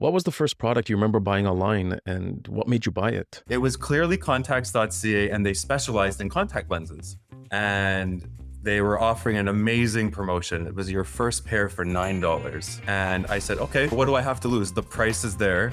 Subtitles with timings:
[0.00, 3.42] What was the first product you remember buying online and what made you buy it?
[3.50, 7.18] It was clearly contacts.ca and they specialized in contact lenses.
[7.50, 8.26] And
[8.62, 10.66] they were offering an amazing promotion.
[10.66, 12.88] It was your first pair for $9.
[12.88, 14.72] And I said, okay, what do I have to lose?
[14.72, 15.70] The price is there.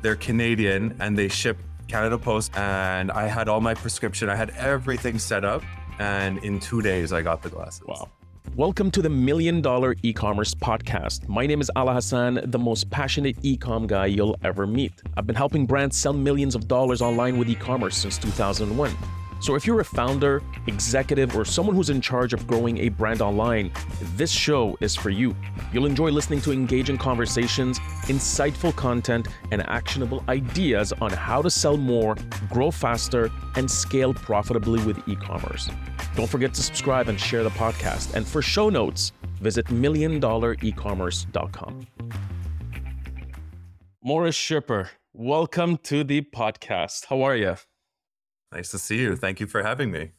[0.00, 2.56] They're Canadian and they ship Canada Post.
[2.56, 5.62] And I had all my prescription, I had everything set up.
[5.98, 7.82] And in two days, I got the glasses.
[7.86, 8.08] Wow.
[8.54, 11.28] Welcome to the Million Dollar E-commerce podcast.
[11.28, 14.92] My name is Alaa Hassan, the most passionate e-com guy you'll ever meet.
[15.16, 18.96] I've been helping brands sell millions of dollars online with e-commerce since 2001.
[19.38, 23.20] So if you're a founder, executive, or someone who's in charge of growing a brand
[23.20, 23.70] online,
[24.16, 25.36] this show is for you.
[25.72, 31.76] You'll enjoy listening to engaging conversations, insightful content, and actionable ideas on how to sell
[31.76, 32.16] more,
[32.50, 35.68] grow faster, and scale profitably with e-commerce.
[36.14, 38.14] Don't forget to subscribe and share the podcast.
[38.14, 41.86] And for show notes, visit milliondollarecommerce.com.
[44.02, 47.06] Morris Shipper, welcome to the podcast.
[47.06, 47.56] How are you?
[48.52, 49.16] Nice to see you.
[49.16, 50.12] Thank you for having me.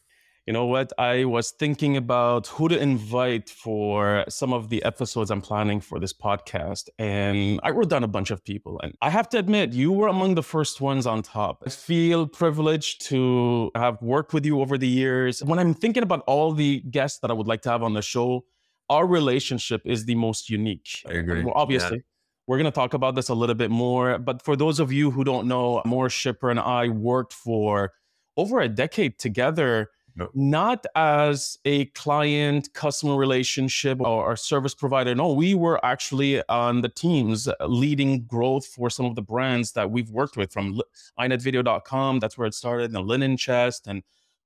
[0.46, 0.94] You know what?
[0.98, 6.00] I was thinking about who to invite for some of the episodes I'm planning for
[6.00, 6.88] this podcast.
[6.98, 8.80] And I wrote down a bunch of people.
[8.82, 11.64] And I have to admit, you were among the first ones on top.
[11.66, 15.44] I feel privileged to have worked with you over the years.
[15.44, 18.02] When I'm thinking about all the guests that I would like to have on the
[18.02, 18.46] show,
[18.90, 21.04] our relationship is the most unique.
[21.06, 21.44] I agree.
[21.44, 21.98] Well, obviously.
[21.98, 22.04] Yeah.
[22.48, 24.18] We're going to talk about this a little bit more.
[24.18, 27.92] But for those of you who don't know, Morris Shipper and I worked for
[28.38, 30.30] over a decade together, Yep.
[30.34, 35.14] not as a client customer relationship or service provider.
[35.14, 39.74] No, we were actually on the teams uh, leading growth for some of the brands
[39.74, 40.82] that we've worked with from
[41.20, 42.20] inetvideo.com.
[42.20, 43.86] That's where it started, and the Linen Chest.
[43.86, 44.02] And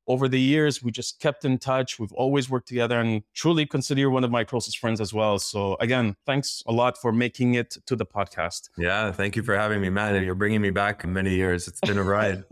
[0.07, 1.99] over the years, we just kept in touch.
[1.99, 5.39] We've always worked together and truly consider you one of my closest friends as well.
[5.39, 8.69] So, again, thanks a lot for making it to the podcast.
[8.77, 10.15] Yeah, thank you for having me, man.
[10.15, 11.67] And you're bringing me back many years.
[11.67, 12.43] It's been a ride.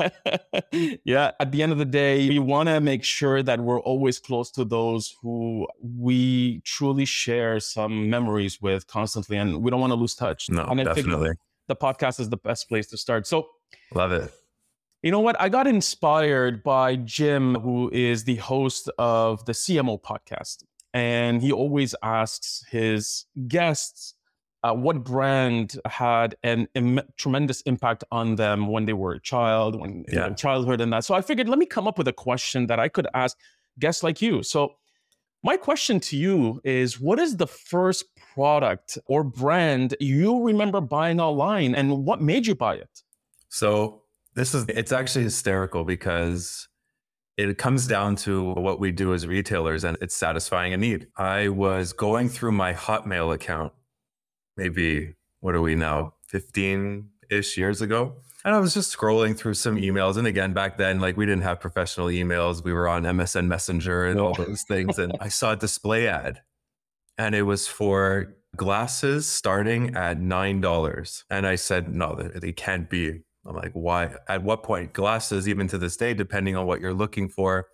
[1.04, 4.20] yeah, at the end of the day, we want to make sure that we're always
[4.20, 9.92] close to those who we truly share some memories with constantly, and we don't want
[9.92, 10.50] to lose touch.
[10.50, 11.32] No, and I think definitely.
[11.68, 13.28] the podcast is the best place to start.
[13.28, 13.48] So,
[13.94, 14.32] Love it.
[15.02, 15.40] You know what?
[15.40, 20.64] I got inspired by Jim, who is the host of the CMO podcast.
[20.94, 24.16] And he always asks his guests
[24.64, 29.80] uh, what brand had an Im- tremendous impact on them when they were a child,
[29.80, 30.20] when in Yeah.
[30.28, 31.06] their childhood, and that.
[31.06, 33.38] So I figured, let me come up with a question that I could ask
[33.78, 34.44] guests like you.
[34.44, 34.76] So,
[35.42, 41.22] my question to you is what is the first product or brand you remember buying
[41.22, 43.04] online and what made you buy it?
[43.48, 44.02] So
[44.36, 46.68] this is it's actually hysterical because
[47.38, 51.08] it comes down to what we do as retailers and it's satisfying a need.
[51.18, 53.74] I was going through my Hotmail account
[54.58, 58.16] maybe what are we now 15-ish years ago?
[58.44, 60.18] And I was just scrolling through some emails.
[60.18, 62.64] And again back then like we didn't have professional emails.
[62.64, 65.00] We were on MSN Messenger and all those things.
[65.00, 66.42] And I saw a display ad
[67.18, 71.24] and it was for glasses starting at nine dollars.
[71.30, 74.94] And i said no they can't be i'm like why at what point?
[74.94, 77.68] Glasses even to this day depending on what you're looking for.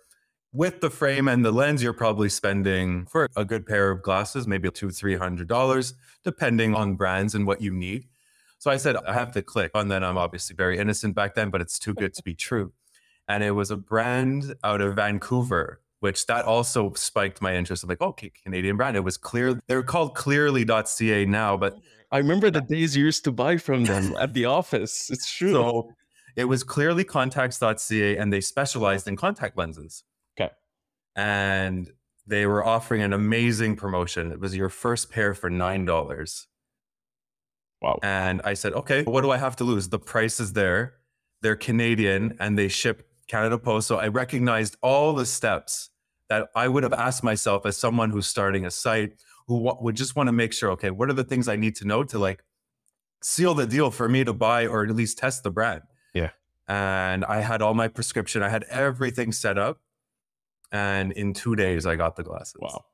[0.52, 4.46] With the frame and the lens you're probably spending for a good pair of glasses
[4.46, 5.94] maybe two three hundred dollars
[6.24, 8.06] depending on brands and what you need.
[8.58, 9.70] So i said i have to click.
[9.74, 12.72] And then i'm obviously very innocent back then but it's too good to be true.
[13.28, 17.82] And it was a brand out of vancouver which that also spiked my interest.
[17.82, 18.96] I'm like, okay, Canadian brand.
[18.96, 19.60] It was clear.
[19.66, 21.80] They're called clearly.ca now, but oh,
[22.12, 25.10] I remember the days you used to buy from them at the office.
[25.10, 25.52] It's true.
[25.52, 25.90] so
[26.36, 30.04] it was clearly contacts.ca and they specialized in contact lenses.
[30.38, 30.52] Okay.
[31.16, 31.90] And
[32.26, 34.32] they were offering an amazing promotion.
[34.32, 36.46] It was your first pair for $9.
[37.80, 37.98] wow.
[38.02, 39.88] And I said, okay, what do I have to lose?
[39.88, 40.94] The price is there.
[41.40, 43.88] They're Canadian and they ship Canada Post.
[43.88, 45.90] So I recognized all the steps
[46.28, 49.12] that I would have asked myself as someone who's starting a site
[49.46, 51.76] who wa- would just want to make sure, okay, what are the things I need
[51.76, 52.42] to know to like
[53.22, 55.82] seal the deal for me to buy or at least test the brand?
[56.14, 56.30] Yeah.
[56.68, 59.80] And I had all my prescription, I had everything set up.
[60.72, 62.56] And in two days, I got the glasses.
[62.58, 62.84] Wow.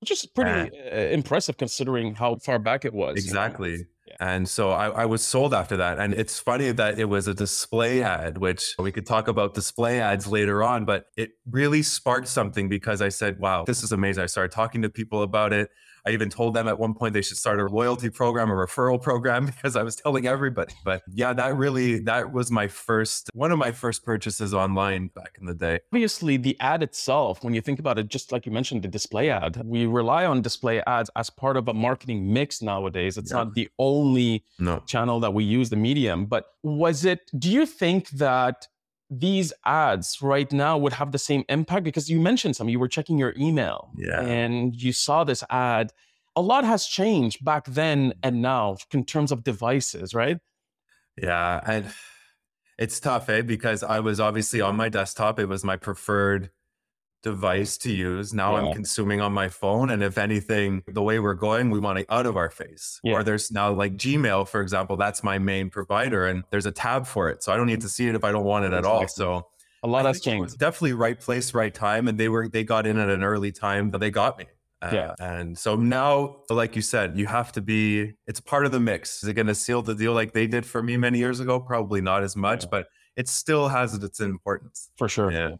[0.00, 3.16] Which is pretty uh, impressive considering how far back it was.
[3.26, 3.40] you know?
[4.22, 5.98] And so I, I was sold after that.
[5.98, 10.00] And it's funny that it was a display ad, which we could talk about display
[10.00, 14.22] ads later on, but it really sparked something because I said, wow, this is amazing.
[14.22, 15.70] I started talking to people about it.
[16.06, 19.00] I even told them at one point they should start a loyalty program, a referral
[19.00, 20.74] program, because I was telling everybody.
[20.84, 25.36] But yeah, that really that was my first one of my first purchases online back
[25.40, 25.80] in the day.
[25.92, 29.30] Obviously, the ad itself, when you think about it, just like you mentioned, the display
[29.30, 33.16] ad, we rely on display ads as part of a marketing mix nowadays.
[33.16, 33.38] It's yeah.
[33.38, 34.82] not the only no.
[34.86, 36.26] channel that we use the medium.
[36.26, 37.30] But was it?
[37.38, 38.66] Do you think that
[39.12, 42.88] these ads right now would have the same impact because you mentioned some you were
[42.88, 44.22] checking your email yeah.
[44.22, 45.92] and you saw this ad
[46.34, 50.38] a lot has changed back then and now in terms of devices right
[51.20, 51.84] yeah and
[52.78, 56.50] it's tough eh because i was obviously on my desktop it was my preferred
[57.22, 58.34] device to use.
[58.34, 58.66] Now yeah.
[58.66, 59.90] I'm consuming on my phone.
[59.90, 63.00] And if anything, the way we're going, we want it out of our face.
[63.02, 63.14] Yeah.
[63.14, 67.06] Or there's now like Gmail, for example, that's my main provider and there's a tab
[67.06, 67.42] for it.
[67.42, 69.06] So I don't need to see it if I don't want it at all.
[69.08, 69.46] So
[69.82, 70.58] a lot has changed.
[70.58, 72.08] Definitely right place, right time.
[72.08, 74.46] And they were, they got in at an early time, but they got me.
[74.80, 75.14] Uh, yeah.
[75.20, 79.22] And so now, like you said, you have to be, it's part of the mix.
[79.22, 81.60] Is it going to seal the deal like they did for me many years ago?
[81.60, 82.70] Probably not as much, yeah.
[82.70, 82.86] but
[83.16, 84.90] it still has its importance.
[84.96, 85.30] For sure.
[85.30, 85.56] Yeah.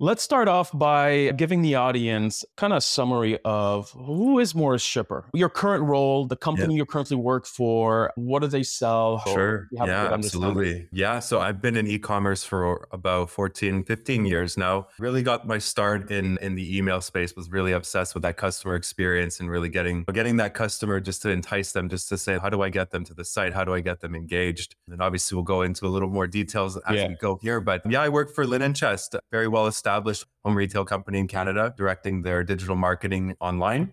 [0.00, 4.82] Let's start off by giving the audience kind of a summary of who is Morris
[4.82, 6.78] Shipper, your current role, the company yeah.
[6.78, 9.22] you currently work for, what do they sell?
[9.24, 9.68] Sure.
[9.70, 10.88] Yeah, absolutely.
[10.90, 11.20] Yeah.
[11.20, 14.88] So I've been in e-commerce for about 14, 15 years now.
[14.98, 18.74] Really got my start in in the email space, was really obsessed with that customer
[18.74, 22.50] experience and really getting getting that customer just to entice them, just to say, how
[22.50, 23.54] do I get them to the site?
[23.54, 24.74] How do I get them engaged?
[24.90, 27.06] And obviously we'll go into a little more details as yeah.
[27.06, 27.60] we go here.
[27.60, 31.28] But yeah, I work for Linen Chest, very well established established home retail company in
[31.28, 33.92] Canada, directing their digital marketing online.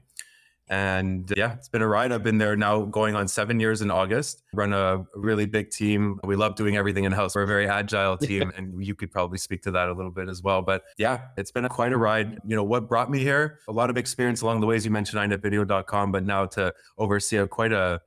[0.70, 2.14] And uh, yeah, it's been a ride.
[2.14, 4.42] I've been there now going on seven years in August.
[4.54, 6.18] Run a really big team.
[6.24, 7.36] We love doing everything in house.
[7.36, 10.30] We're a very agile team, and you could probably speak to that a little bit
[10.30, 10.62] as well.
[10.62, 12.40] But yeah, it's been a, quite a ride.
[12.46, 13.60] You know, what brought me here?
[13.68, 14.86] A lot of experience along the ways.
[14.86, 18.00] You mentioned iNetVideo.com, but now to oversee a, quite a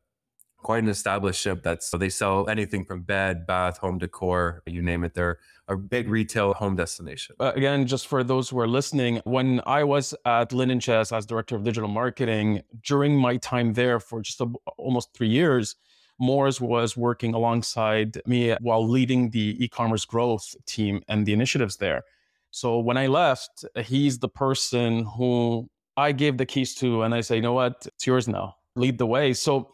[0.64, 5.04] quite an established ship that's they sell anything from bed, bath, home decor, you name
[5.04, 5.14] it.
[5.14, 5.38] They're
[5.68, 7.36] a big retail home destination.
[7.38, 11.26] Uh, again, just for those who are listening, when I was at Linen Chest as
[11.26, 14.46] director of digital marketing, during my time there for just a,
[14.76, 15.76] almost three years,
[16.18, 22.02] Morris was working alongside me while leading the e-commerce growth team and the initiatives there.
[22.50, 27.20] So when I left, he's the person who I gave the keys to, and I
[27.20, 28.56] say, you know what, it's yours now.
[28.76, 29.32] Lead the way.
[29.32, 29.73] So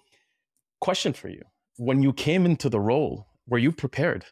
[0.81, 1.43] question for you.
[1.77, 4.25] When you came into the role, were you prepared?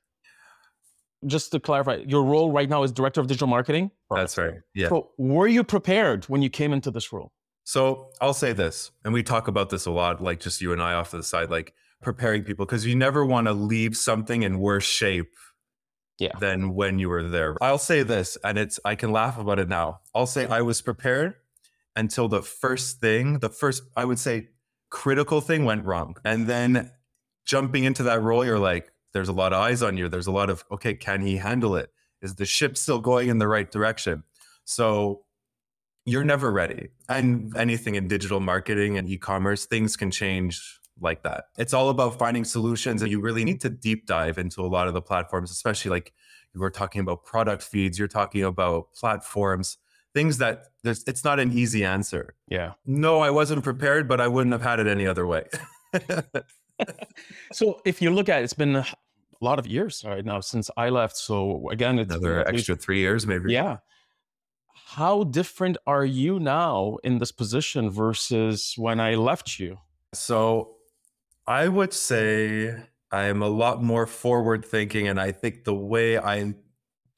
[1.26, 3.90] Just to clarify, your role right now is director of digital marketing?
[4.10, 4.54] That's right.
[4.74, 4.88] Yeah.
[4.88, 7.32] So, were you prepared when you came into this role?
[7.64, 10.82] So, I'll say this, and we talk about this a lot, like just you and
[10.82, 14.42] I off to the side, like preparing people, because you never want to leave something
[14.42, 15.34] in worse shape
[16.18, 16.32] yeah.
[16.38, 17.56] than when you were there.
[17.60, 20.00] I'll say this, and it's, I can laugh about it now.
[20.14, 21.34] I'll say I was prepared
[21.96, 24.48] until the first thing, the first, I would say
[24.90, 26.16] critical thing went wrong.
[26.24, 26.90] And then
[27.44, 30.08] jumping into that role, you're like, there's a lot of eyes on you.
[30.08, 31.90] There's a lot of, okay, can he handle it?
[32.20, 34.24] Is the ship still going in the right direction?
[34.64, 35.22] So
[36.04, 36.88] you're never ready.
[37.08, 41.44] And anything in digital marketing and e commerce, things can change like that.
[41.56, 43.02] It's all about finding solutions.
[43.02, 46.12] And you really need to deep dive into a lot of the platforms, especially like
[46.54, 49.78] you were talking about product feeds, you're talking about platforms
[50.14, 52.34] things that there's it's not an easy answer.
[52.48, 52.72] Yeah.
[52.86, 55.44] No, I wasn't prepared, but I wouldn't have had it any other way.
[57.52, 58.86] so if you look at it, it's been a
[59.40, 61.16] lot of years right now since I left.
[61.16, 63.52] So again, it's another extra three years, maybe.
[63.52, 63.78] Yeah.
[64.86, 69.78] How different are you now in this position versus when I left you?
[70.14, 70.76] So
[71.46, 72.74] I would say
[73.10, 75.08] I am a lot more forward thinking.
[75.08, 76.54] And I think the way I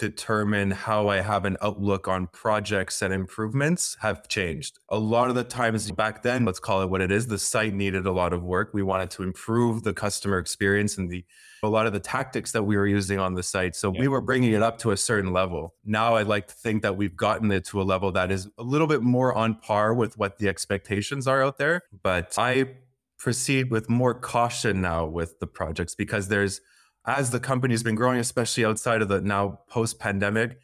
[0.01, 4.79] determine how I have an outlook on projects and improvements have changed.
[4.89, 7.75] A lot of the times back then, let's call it what it is, the site
[7.75, 8.71] needed a lot of work.
[8.73, 11.25] We wanted to improve the customer experience and the
[11.63, 13.77] a lot of the tactics that we were using on the site.
[13.77, 14.01] So yeah.
[14.01, 15.75] we were bringing it up to a certain level.
[15.85, 18.63] Now I'd like to think that we've gotten it to a level that is a
[18.63, 21.83] little bit more on par with what the expectations are out there.
[22.03, 22.77] But I
[23.19, 26.63] proceed with more caution now with the projects because there's
[27.07, 30.59] as the company's been growing, especially outside of the now post pandemic,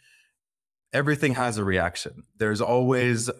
[0.92, 2.24] everything has a reaction.
[2.36, 3.30] There's always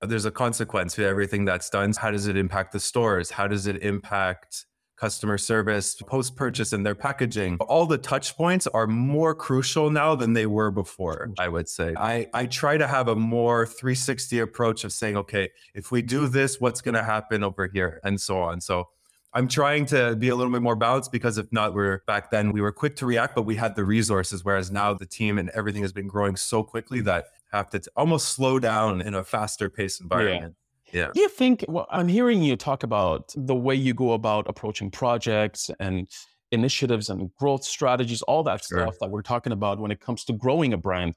[0.00, 1.92] there's a consequence to everything that's done.
[1.98, 3.30] How does it impact the stores?
[3.30, 4.66] How does it impact
[4.96, 7.56] customer service, post purchase, and their packaging?
[7.60, 11.94] All the touch points are more crucial now than they were before, I would say.
[11.96, 16.28] I, I try to have a more 360 approach of saying, okay, if we do
[16.28, 18.00] this, what's going to happen over here?
[18.04, 18.60] And so on.
[18.60, 18.88] So
[19.34, 22.50] I'm trying to be a little bit more balanced because if not, we're back then
[22.50, 24.44] we were quick to react, but we had the resources.
[24.44, 27.90] Whereas now the team and everything has been growing so quickly that have to t-
[27.94, 30.54] almost slow down in a faster paced environment.
[30.92, 31.10] Yeah.
[31.12, 34.90] Do you think, well, I'm hearing you talk about the way you go about approaching
[34.90, 36.08] projects and
[36.50, 38.80] initiatives and growth strategies, all that Sure.
[38.80, 41.14] stuff that we're talking about when it comes to growing a brand.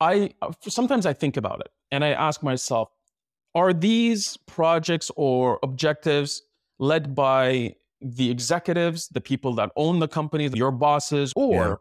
[0.00, 2.90] I uh, sometimes I think about it and I ask myself,
[3.54, 6.42] are these projects or objectives
[6.78, 11.80] led by the executives, the people that own the company, your bosses, or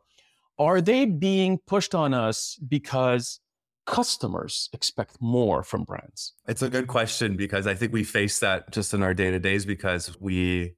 [0.58, 3.40] are they being pushed on us because
[3.86, 6.34] customers expect more from brands?
[6.48, 9.40] It's a good question because I think we face that just in our day to
[9.40, 10.74] days because we,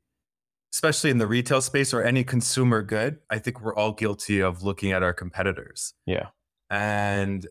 [0.73, 4.61] especially in the retail space or any consumer good, I think we're all guilty of
[4.63, 5.93] looking at our competitors.
[6.05, 6.27] Yeah.
[6.69, 7.47] And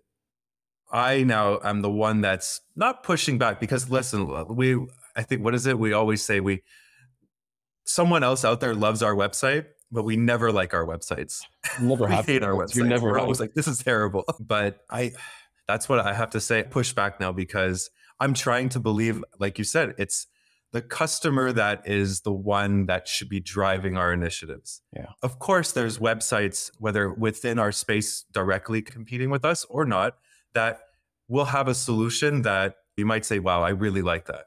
[0.90, 4.76] I now am the one that's not pushing back because listen, we,
[5.14, 5.78] I think, what is it?
[5.78, 6.62] We always say we,
[7.85, 11.42] someone else out there loves our website, but we never like our websites.
[11.80, 12.76] Never we hate our website.
[12.76, 13.23] You're never We're right.
[13.23, 14.25] always like, this is terrible.
[14.40, 15.12] But I,
[15.68, 16.64] that's what I have to say.
[16.64, 20.26] Push back now because I'm trying to believe, like you said, it's
[20.73, 24.82] the customer that is the one that should be driving our initiatives.
[24.94, 25.06] Yeah.
[25.23, 30.16] Of course, there's websites, whether within our space directly competing with us or not,
[30.54, 30.80] that
[31.28, 34.47] will have a solution that you might say, wow, I really like that.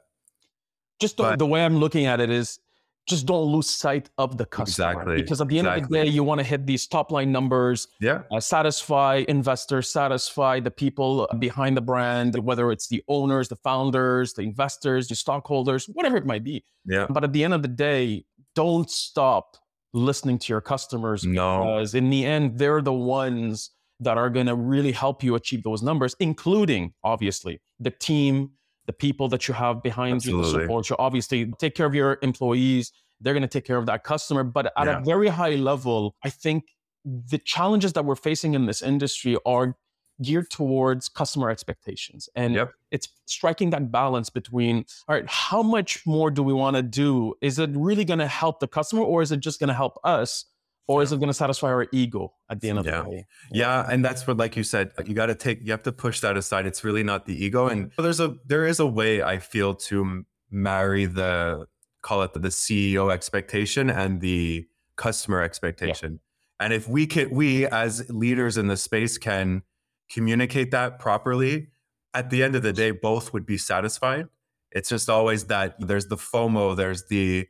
[1.00, 2.60] just don't, But- the way I'm looking at it is
[3.06, 4.92] just don't lose sight of the customer.
[4.92, 7.30] Exactly, Because at the end of the day, you want to hit these top line
[7.32, 8.22] numbers, Yeah.
[8.30, 14.32] uh, satisfy investors, satisfy the people behind the brand, whether it's the owners, the founders,
[14.34, 16.64] the investors, the stockholders, whatever it might be.
[16.86, 17.06] Yeah.
[17.10, 19.56] But at the end of the day, don't stop
[19.92, 21.58] listening to your customers No.
[21.58, 23.70] because in the end, they're the ones
[24.00, 28.50] that are going to really help you achieve those numbers, including obviously the team,
[28.86, 30.96] the people that you have behind you to support you.
[30.98, 32.92] Obviously, take care of your employees.
[33.20, 34.44] They're going to take care of that customer.
[34.44, 35.00] But at Yeah.
[35.00, 36.64] a very high level, I think
[37.04, 39.76] the challenges that we're facing in this industry are
[40.22, 42.28] geared towards customer expectations.
[42.36, 42.72] And Yep.
[42.90, 47.34] it's striking that balance between, all right, how much more do we want to do?
[47.40, 49.98] Is it really going to help the customer or is it just going to help
[50.04, 50.44] us?
[50.86, 53.02] Or is it going to satisfy our ego at the end of Yeah.
[53.02, 53.26] the day?
[53.50, 56.20] Yeah, and that's what, like you said, you got to take, you have to push
[56.20, 56.66] that aside.
[56.66, 60.24] It's really not the ego, and there's a there is a way I feel to
[60.50, 61.66] marry the
[62.02, 66.20] call it the CEO expectation and the customer expectation.
[66.60, 69.62] And if we can, we as leaders in the space can
[70.10, 71.68] communicate that properly,
[72.12, 74.28] at the end of the day, both would be satisfied.
[74.70, 77.48] It's just always that there's the FOMO, there's the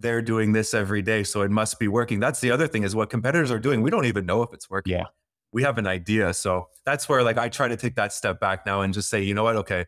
[0.00, 2.20] they're doing this every day, so it must be working.
[2.20, 3.82] That's the other thing is what competitors are doing.
[3.82, 4.92] We don't even know if it's working.
[4.92, 5.04] Yeah.
[5.52, 6.34] We have an idea.
[6.34, 9.22] So that's where like I try to take that step back now and just say,
[9.22, 9.56] you know what?
[9.56, 9.86] Okay.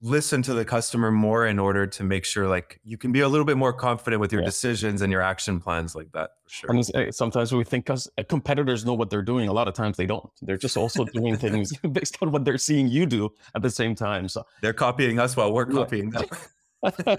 [0.00, 3.28] Listen to the customer more in order to make sure like you can be a
[3.28, 4.46] little bit more confident with your Yeah.
[4.46, 6.30] decisions and your action plans like that.
[6.44, 6.70] For sure.
[6.70, 9.48] And uh, sometimes we think cus- uh, competitors know what they're doing.
[9.48, 10.28] A lot of times they don't.
[10.42, 13.94] They're just also doing things based on what they're seeing you do at the same
[13.94, 14.28] time.
[14.28, 15.76] So They're copying us while we're Yeah.
[15.76, 16.26] copying them.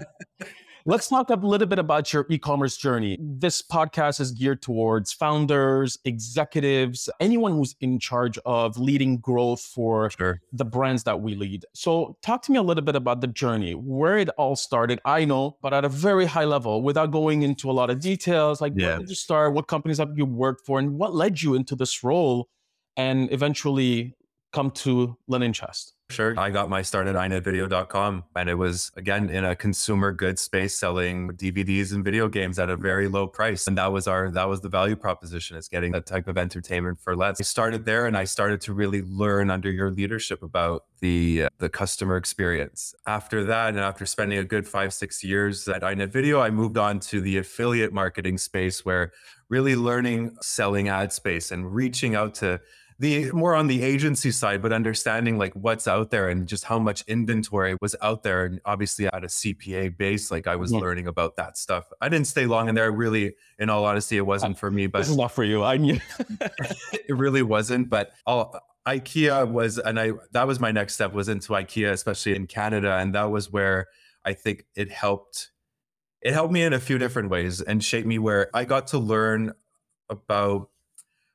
[0.86, 3.16] Let's talk a little bit about your e-commerce journey.
[3.18, 10.10] This podcast is geared towards founders, executives, anyone who's in charge of leading growth for
[10.10, 10.42] sure.
[10.52, 11.64] the brands that we lead.
[11.72, 15.00] So, talk to me a little bit about the journey, where it all started.
[15.06, 18.60] I know, but at a very high level, without going into a lot of details,
[18.60, 18.88] like Yeah.
[18.88, 21.74] where did you start, what companies have you worked for, and what led you into
[21.74, 22.50] this role,
[22.94, 24.16] and eventually
[24.52, 25.94] come to Linen Chest.
[26.14, 26.38] Sure.
[26.38, 30.78] I got my start at inetvideo.com and it was again in a consumer goods space
[30.78, 33.66] selling DVDs and video games at a very low price.
[33.66, 37.00] And that was our that was the value proposition is getting that type of entertainment
[37.00, 37.40] for less.
[37.40, 41.48] I started there and I started to really learn under your leadership about the uh,
[41.58, 42.94] the customer experience.
[43.06, 46.78] After that and after spending a good 5 6 years at iNet Video, I moved
[46.78, 49.10] on to the affiliate marketing space where
[49.48, 52.60] really learning selling ad space and reaching out to
[52.98, 56.78] the more on the agency side, but understanding like what's out there and just how
[56.78, 58.44] much inventory was out there.
[58.44, 60.78] And obviously at a CPA base, like I was Yeah.
[60.78, 61.90] learning about that stuff.
[62.00, 62.92] I didn't stay long in there.
[62.92, 65.64] Really, in all honesty, it wasn't for me, but is not for you.
[65.64, 65.98] I knew.
[66.92, 67.90] it really wasn't.
[67.90, 72.36] But all, IKEA was, and I that was my next step was into IKEA, especially
[72.36, 73.86] in Canada, and that was where
[74.24, 75.50] I think it helped.
[76.22, 78.98] It helped me in a few different ways and shaped me where I got to
[78.98, 79.52] learn
[80.08, 80.68] about.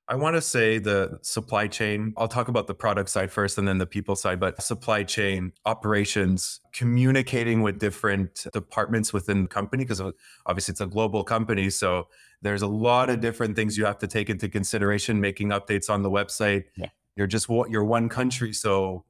[0.09, 2.13] I want to say the supply chain.
[2.17, 5.53] I'll talk about the product side first and then the people side, but supply chain
[5.67, 10.01] operations, communicating with different departments within the company, because
[10.47, 11.69] obviously it's a global company.
[11.69, 12.07] So
[12.41, 16.01] there's a lot of different things you have to take into consideration, making updates on
[16.01, 16.63] the website.
[16.75, 16.87] Yeah.
[17.15, 18.51] You're just you're one country.
[18.51, 19.05] So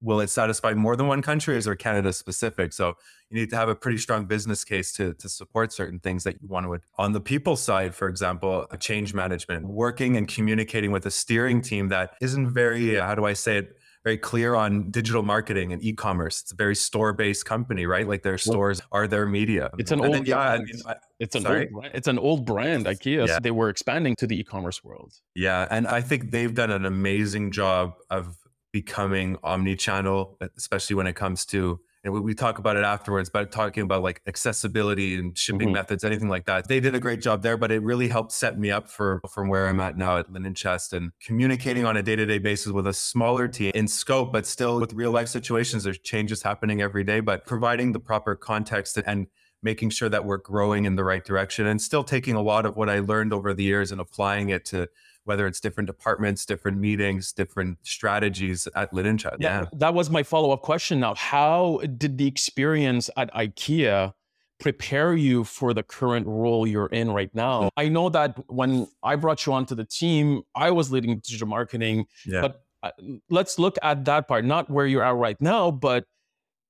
[0.00, 1.54] will it satisfy more than one country?
[1.54, 2.72] Or is there Canada specific?
[2.72, 2.94] So
[3.30, 6.40] you need to have a pretty strong business case to, to support certain things that
[6.40, 6.80] you want to.
[6.98, 11.60] On the people side, for example, a change management, working and communicating with a steering
[11.60, 13.74] team that isn't very, how do I say it,
[14.04, 16.40] very clear on digital marketing and e-commerce.
[16.40, 18.06] It's a very store-based company, right?
[18.08, 19.70] Like their stores are their media.
[19.76, 20.64] It's an And old then, yeah, I brand.
[20.72, 21.68] mean, I- It's an Sorry?
[21.74, 21.86] old.
[21.92, 23.26] It's an old brand, IKEA.
[23.26, 23.34] Yeah.
[23.34, 25.14] So they were expanding to the e-commerce world.
[25.34, 28.36] Yeah, and I think they've done an amazing job of
[28.82, 33.50] becoming omni-channel, especially when it comes to and we, we talk about it afterwards, but
[33.50, 35.72] talking about like accessibility and shipping Mhm.
[35.74, 36.68] methods, anything like that.
[36.68, 39.48] They did a great job there, but it really helped set me up for from
[39.48, 42.92] where I'm at now at Linen Chest and communicating on a day-to-day basis with a
[42.92, 45.82] smaller team in scope, but still with real life situations.
[45.82, 49.26] There's changes happening every day, but providing the proper context and
[49.60, 52.76] making sure that we're growing in the right direction and still taking a lot of
[52.76, 54.86] what I learned over the years and applying it to
[55.28, 59.36] whether it's different departments, different meetings, different strategies at Linen Chest.
[59.38, 61.14] Yeah, that was my follow-up question now.
[61.14, 64.14] How did the experience at IKEA
[64.58, 67.68] prepare you for the current role you're in right now?
[67.76, 72.06] I know that when I brought you onto the team, I was leading digital marketing.
[72.26, 72.40] Yeah.
[72.40, 72.90] But uh,
[73.28, 76.04] let's look at that part, not where you're at right now, but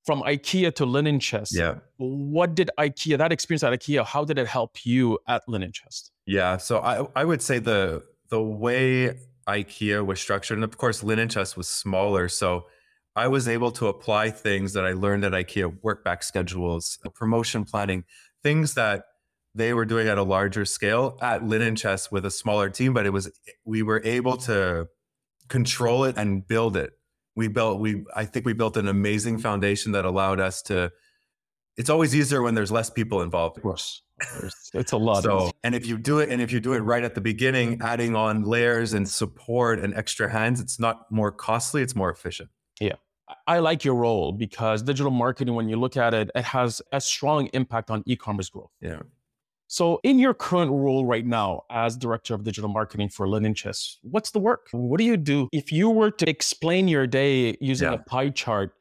[0.05, 1.55] from IKEA to Linen Chest.
[1.55, 1.77] yeah.
[1.99, 6.11] What did IKEA, that experience at IKEA, how did it help you at Linen Chest?
[6.27, 6.57] Yeah.
[6.57, 9.19] So I, I would say the the way
[9.49, 12.29] IKEA was structured, and of course Linen Chest was smaller.
[12.29, 12.67] So
[13.17, 17.65] I was able to apply things that I learned at IKEA, work back schedules, promotion
[17.65, 18.05] planning,
[18.43, 19.05] things that
[19.55, 23.07] they were doing at a larger scale at Linen Chest with a smaller team, but
[23.07, 23.31] it was
[23.65, 24.89] we were able to
[25.49, 26.93] control it and build it.
[27.35, 30.93] We built we I think we built an amazing foundation that allowed us to
[31.77, 33.57] it's always easier when there's less people involved.
[33.57, 34.03] Of course.
[34.75, 35.23] It's a lot.
[35.23, 37.81] So, and if you do it, and if you do it right at the beginning,
[37.83, 42.51] adding on layers and support and extra hands, it's not more costly; it's more efficient.
[42.81, 42.95] Yeah.
[43.47, 47.01] I like your role because digital marketing, when you look at it, it has a
[47.01, 48.71] strong impact on e-commerce growth.
[48.81, 49.01] Yeah.
[49.67, 53.99] So, in your current role right now as director of digital marketing for Linen Chest,
[54.01, 54.69] what's the work?
[54.73, 55.51] What do you do?
[55.53, 57.97] If you were to explain your day using Yeah.
[57.97, 58.73] a pie chart,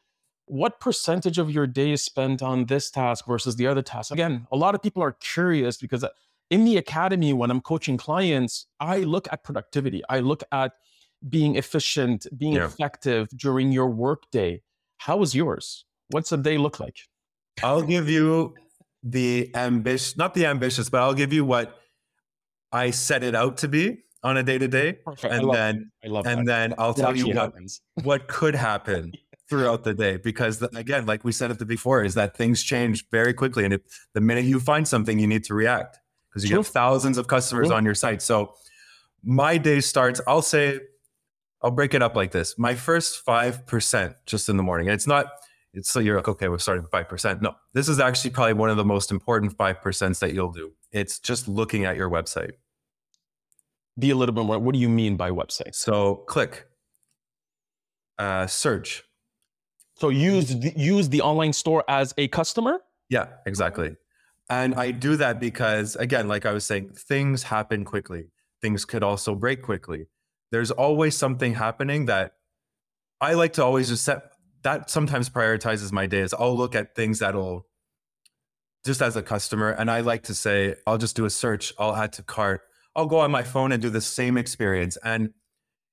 [0.47, 4.11] what percentage of your day is spent on this task versus the other task?
[4.11, 6.09] Again, a lot of people are curious because uh,
[6.49, 10.01] in the academy, when I'm coaching clients, I look at productivity.
[10.09, 10.71] I look at
[11.27, 12.65] being efficient, being Yeah.
[12.65, 14.61] effective during your workday.
[14.97, 15.85] How is yours?
[16.09, 16.97] What's a day look like?
[17.61, 18.55] I'll give you
[19.03, 21.77] the ambitious, not the ambitious, but I'll give you what
[22.71, 26.25] I set it out to be on a day to day, and then I love
[26.25, 26.45] and that.
[26.45, 27.81] then I'll tell you what happens.
[28.03, 29.11] what could happen
[29.49, 32.63] throughout the day because the, again like we said at the before is that things
[32.63, 33.63] change very quickly.
[33.63, 33.81] And if
[34.13, 37.71] the minute you find something you need to react because you get thousands of customers
[37.71, 38.21] on your site.
[38.21, 38.53] So
[39.23, 40.79] my day starts i'll say
[41.61, 42.57] i'll break it up like this.
[42.57, 44.87] My first 5% just in the morning.
[44.87, 45.27] And it's not
[45.73, 48.69] it's so you're like okay we're starting with 5% no this is actually probably one
[48.69, 50.73] of the most important 5% that you'll do.
[50.91, 52.51] It's just looking at your website.
[53.99, 54.59] Be a little bit more.
[54.59, 55.73] What do you mean by website?
[55.73, 56.67] So click
[58.19, 59.03] uh, search
[59.97, 62.79] So use the, use the online store as a customer.
[63.09, 63.95] Yeah, exactly.
[64.49, 68.29] And I do that because, again, like I was saying, things happen quickly.
[68.61, 70.07] Things could also break quickly.
[70.51, 72.33] There's always something happening that
[73.19, 74.31] I like to always just set
[74.63, 76.33] that sometimes prioritizes my days.
[76.33, 77.67] I'll look at things that'll
[78.85, 81.95] just as a customer, and I like to say, I'll just do a search, I'll
[81.95, 82.61] add to cart,
[82.95, 84.97] I'll go on my phone and do the same experience.
[85.03, 85.33] And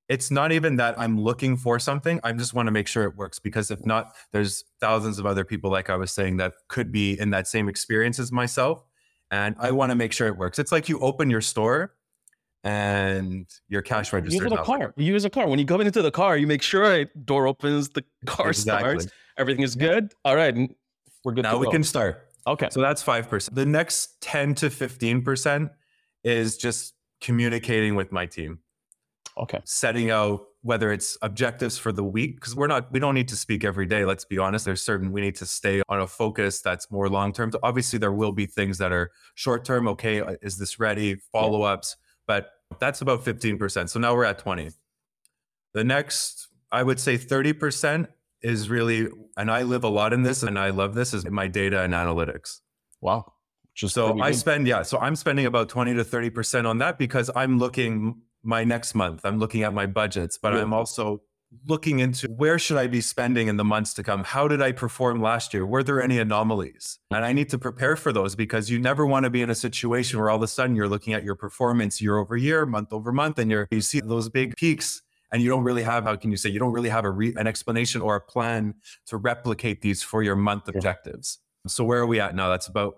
[0.09, 2.21] it's not even that I'm looking for something.
[2.23, 5.45] I just want to make sure it works because if not, there's thousands of other
[5.45, 8.85] people, like I was saying, that could be in that same experience as myself.
[9.31, 10.59] And I want to make sure it works.
[10.59, 11.95] It's like you open your store
[12.63, 14.45] and your cash register.
[14.45, 14.93] Use a car.
[14.97, 15.49] You use a car.
[15.49, 19.01] When you go into the car, you make sure door opens, the car Exactly.
[19.01, 20.13] starts, everything is good.
[20.25, 20.55] All right,
[21.25, 21.43] we're good.
[21.43, 21.73] Now we go.
[21.73, 22.29] can start.
[22.47, 22.69] Okay.
[22.71, 23.55] So that's 5%.
[23.55, 25.71] The next 10 to 15%
[26.25, 28.59] is just communicating with my team.
[29.37, 29.59] Okay.
[29.65, 33.37] setting out whether it's objectives for the week because we're not we don't need to
[33.37, 36.61] speak every day let's be honest there's certain we need to stay on a focus
[36.61, 40.37] that's more long term obviously there will be things that are short term okay uh,
[40.41, 44.71] is this ready follow ups but that's about 15% so now we're at 20
[45.73, 48.07] the next i would say 30%
[48.43, 51.49] is really and i live a lot in this and i love this is my
[51.49, 52.61] data and analytics
[53.05, 53.35] Wow.
[53.75, 54.39] Just so I good.
[54.39, 54.83] spend, yeah.
[54.83, 59.23] So I'm spending about 20 to 30% on that because I'm looking my next month.
[59.25, 60.61] I'm looking at my budgets, but Yeah.
[60.61, 61.23] I'm also
[61.69, 64.25] looking into where should I be spending in the months to come?
[64.25, 65.65] How did I perform last year?
[65.65, 66.99] Were there any anomalies?
[67.13, 69.55] And I need to prepare for those because you never want to be in a
[69.55, 72.93] situation where all of a sudden you're looking at your performance year over year, month
[72.93, 76.17] over month, and you're you see those big peaks and you don't really have how
[76.17, 78.75] can you say you don't really have a re- an explanation or a plan
[79.07, 80.73] to replicate these for your month Yeah.
[80.79, 81.39] objectives.
[81.69, 82.49] So where are we at now?
[82.49, 82.97] That's about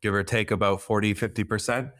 [0.00, 1.92] give or take about 40, 50%.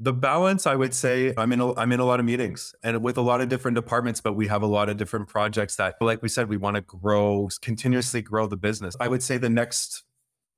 [0.00, 3.02] The balance, I would say, I'm in a, I'm in a lot of meetings and
[3.02, 5.94] with a lot of different departments, but we have a lot of different projects that,
[6.00, 8.96] like we said, we want to grow, continuously grow the business.
[8.98, 10.02] I would say the next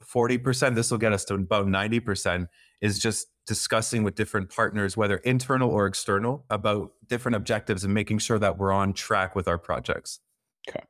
[0.05, 2.47] 40%, this will get us to about 90%,
[2.81, 8.19] is just discussing with different partners, whether internal or external, about different objectives and making
[8.19, 10.21] sure that we're on track with our projects.
[10.69, 10.85] Okay.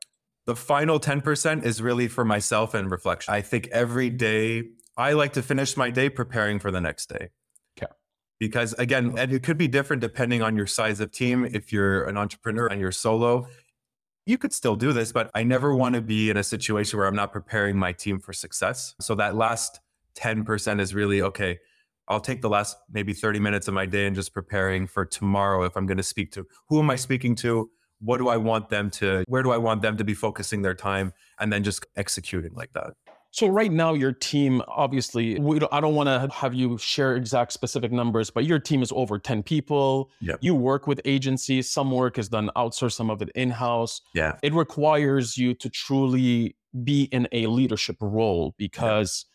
[0.45, 3.33] The final 10% is really for myself and reflection.
[3.33, 4.63] I think every day,
[4.95, 7.29] I like to finish my day preparing for the next day.
[8.39, 9.17] Because again, oh.
[9.17, 11.43] and it could be different depending on your size of team.
[11.43, 11.55] Mm-hmm.
[11.55, 13.47] If you're an entrepreneur and you're solo,
[14.25, 17.07] you could still do this, but I never want to be in a situation where
[17.07, 18.93] I'm not preparing my team for success.
[18.99, 19.79] So that last
[20.15, 21.59] 10% is really okay.
[22.09, 25.63] I'll take the last maybe 30 minutes of my day and just preparing for tomorrow
[25.63, 27.69] if I'm going to speak to who am I speaking to?
[27.99, 30.75] What do I want them to, where do I want them to be focusing their
[30.75, 31.13] time?
[31.39, 32.93] And then just executing like that.
[33.31, 37.53] So right now, your team, obviously, don't, I don't want to have you share exact
[37.53, 40.09] specific numbers, but your team is over 10 people.
[40.21, 40.39] Yep.
[40.41, 41.69] You work with agencies.
[41.69, 44.01] Some work is done outsourced, some of it in-house.
[44.13, 44.37] Yeah.
[44.41, 49.25] It requires you to truly be in a leadership role because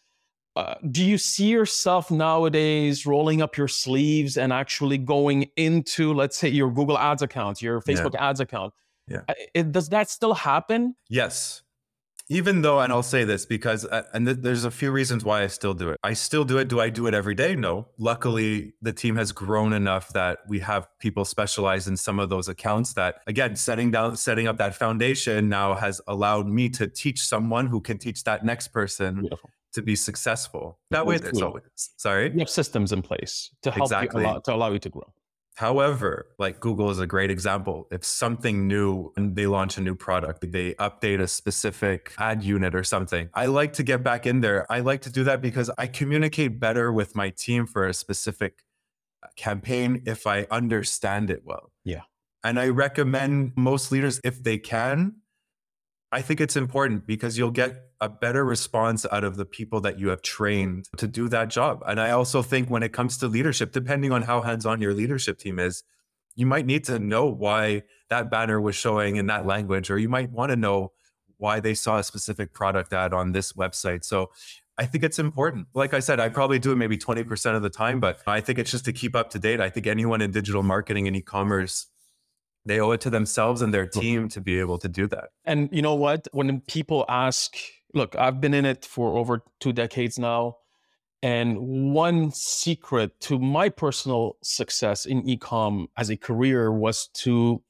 [0.55, 6.37] uh, do you see yourself nowadays rolling up your sleeves and actually going into, let's
[6.37, 8.29] say, your Google Ads account, your Facebook yeah.
[8.29, 8.75] Ads account?
[9.09, 9.23] Yeah.
[9.55, 10.95] It, does that still happen?
[11.09, 11.63] Yes.
[12.33, 15.43] Even though, and I'll say this because, uh, and th- there's a few reasons why
[15.43, 15.99] I still do it.
[16.03, 16.69] I still do it.
[16.69, 17.55] Do I do it every day?
[17.55, 17.89] No.
[17.99, 22.49] Luckily, the team has grown enough that we have people specialized in some of those
[22.49, 22.95] accounts.
[22.95, 27.67] That again, setting down, setting up that foundation now has allowed me to teach someone
[27.67, 30.79] who can teach that next person Beautiful to be successful.
[30.91, 32.31] That way, there's always sorry.
[32.33, 34.23] You have systems in place to help exactly.
[34.23, 35.13] you allow, to allow you to grow.
[35.57, 37.87] However, like Google is a great example.
[37.91, 42.75] If something new and they launch a new product, they update a specific ad unit
[42.75, 43.29] or something.
[43.35, 44.71] I like to get back in there.
[44.73, 48.65] I like to do that because I communicate better with my team for a specific
[49.23, 51.71] uh, campaign if I understand it well.
[51.85, 52.03] Yeah.
[52.43, 55.17] And I recommend most leaders, if they can,
[56.13, 59.99] I think it's important because you'll get a better response out of the people that
[59.99, 61.83] you have trained to do that job.
[61.87, 64.93] And I also think when it comes to leadership, depending on how hands on your
[64.93, 65.85] leadership team is,
[66.35, 70.09] you might need to know why that banner was showing in that language, or you
[70.09, 70.93] might want to know
[71.39, 74.05] why they saw a specific product ad on this website.
[74.05, 74.31] So
[74.79, 75.67] I think it's important.
[75.75, 78.59] Like I said, I probably do it maybe 20% of the time, but I think
[78.59, 79.61] it's just to keep up to date.
[79.61, 81.87] I think anyone in digital marketing and e commerce
[82.65, 85.31] they owe it to themselves and their team to be able to do that.
[85.45, 86.29] And you know what?
[86.33, 87.57] When people ask,
[87.95, 90.59] look, I've been in it for over two decades now.
[91.25, 97.63] And one secret to my personal success in ecom as a career was to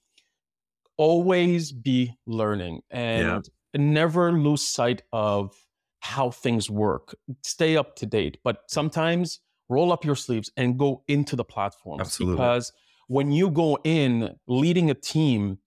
[0.96, 3.80] always be learning and yeah.
[3.80, 5.54] never lose sight of
[6.00, 7.14] how things work.
[7.42, 12.00] Stay up to date, but sometimes roll up your sleeves and go into the platforms
[12.00, 12.36] Absolutely.
[12.36, 12.72] because
[13.12, 15.58] when you go in leading a team,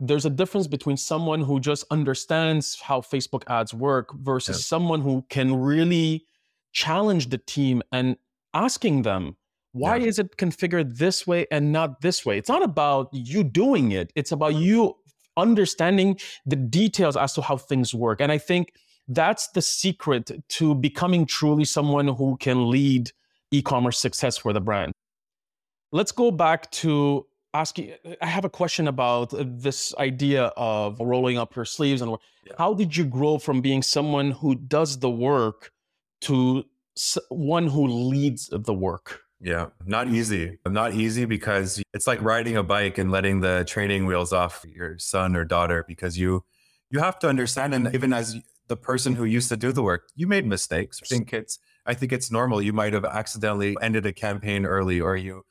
[0.00, 4.62] there's a difference between someone who just understands how Facebook ads work versus yeah.
[4.62, 6.26] someone who can really
[6.72, 8.16] challenge the team and
[8.54, 9.36] asking them,
[9.70, 10.08] why yeah.
[10.08, 12.36] is it configured this way and not this way?
[12.38, 14.96] It's not about you doing it, it's about you
[15.36, 18.20] understanding the details as to how things work.
[18.20, 18.72] And I think
[19.06, 23.12] that's the secret to becoming truly someone who can lead
[23.52, 24.92] e commerce success for the brand.
[25.92, 27.94] Let's go back to asking.
[28.20, 32.52] I have a question about this idea of rolling up your sleeves and yeah.
[32.58, 35.72] how did you grow from being someone who does the work
[36.22, 36.64] to
[37.28, 39.20] one who leads the work?
[39.40, 40.58] Yeah, not easy.
[40.66, 44.98] Not easy because it's like riding a bike and letting the training wheels off your
[44.98, 46.44] son or daughter because you
[46.90, 48.36] you have to understand and even as
[48.68, 51.00] the person who used to do the work, you made mistakes.
[51.02, 52.60] I think it's I think it's normal.
[52.60, 55.42] You might have accidentally ended a campaign early or you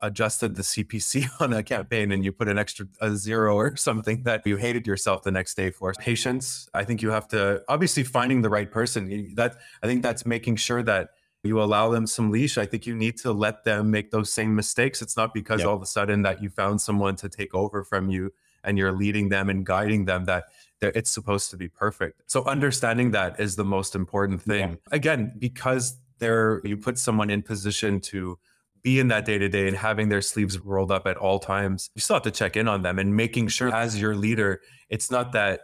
[0.00, 4.22] adjusted the CPC on a campaign and you put an extra a zero or something
[4.24, 5.92] that you hated yourself the next day for.
[5.98, 6.68] Patience.
[6.74, 9.34] I think you have to obviously finding the right person.
[9.34, 11.10] That I think that's making sure that
[11.42, 12.58] you allow them some leash.
[12.58, 15.00] I think you need to let them make those same mistakes.
[15.00, 15.68] It's not because yep.
[15.68, 18.32] all of a sudden that you found someone to take over from you
[18.64, 20.44] and you're leading them and guiding them that
[20.80, 22.22] it's supposed to be perfect.
[22.26, 24.70] So understanding that is the most important thing.
[24.70, 24.76] Yeah.
[24.90, 28.38] Again, because there you put someone in position to
[28.86, 31.90] be in that day to day and having their sleeves rolled up at all times.
[31.96, 35.10] You still have to check in on them and making sure as your leader, it's
[35.10, 35.62] not that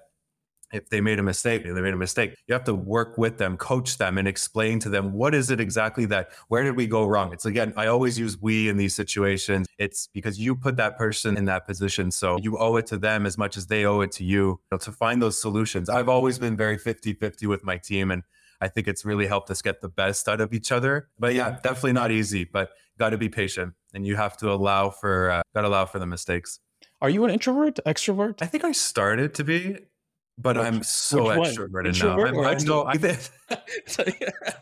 [0.72, 2.34] if they made a mistake, they made a mistake.
[2.48, 5.60] You have to work with them, coach them, and explain to them what is it
[5.60, 7.32] exactly that where did we go wrong?
[7.32, 9.68] It's again, I always use we in these situations.
[9.78, 12.10] It's because you put that person in that position.
[12.10, 14.60] So you owe it to them as much as they owe it to you, you
[14.72, 15.88] know, to find those solutions.
[15.88, 18.10] I've always been very 50 50 with my team.
[18.10, 18.24] And
[18.62, 21.08] I think it's really helped us get the best out of each other.
[21.18, 24.88] But yeah, definitely not easy, but got to be patient and you have to allow
[24.88, 26.60] for, uh, got to allow for the mistakes.
[27.00, 28.40] Are you an introvert, extrovert?
[28.40, 29.78] I think I started to be,
[30.38, 32.44] but which, I'm so extroverted Introvert now.
[32.44, 32.84] I'm, I know.
[32.86, 34.54] I,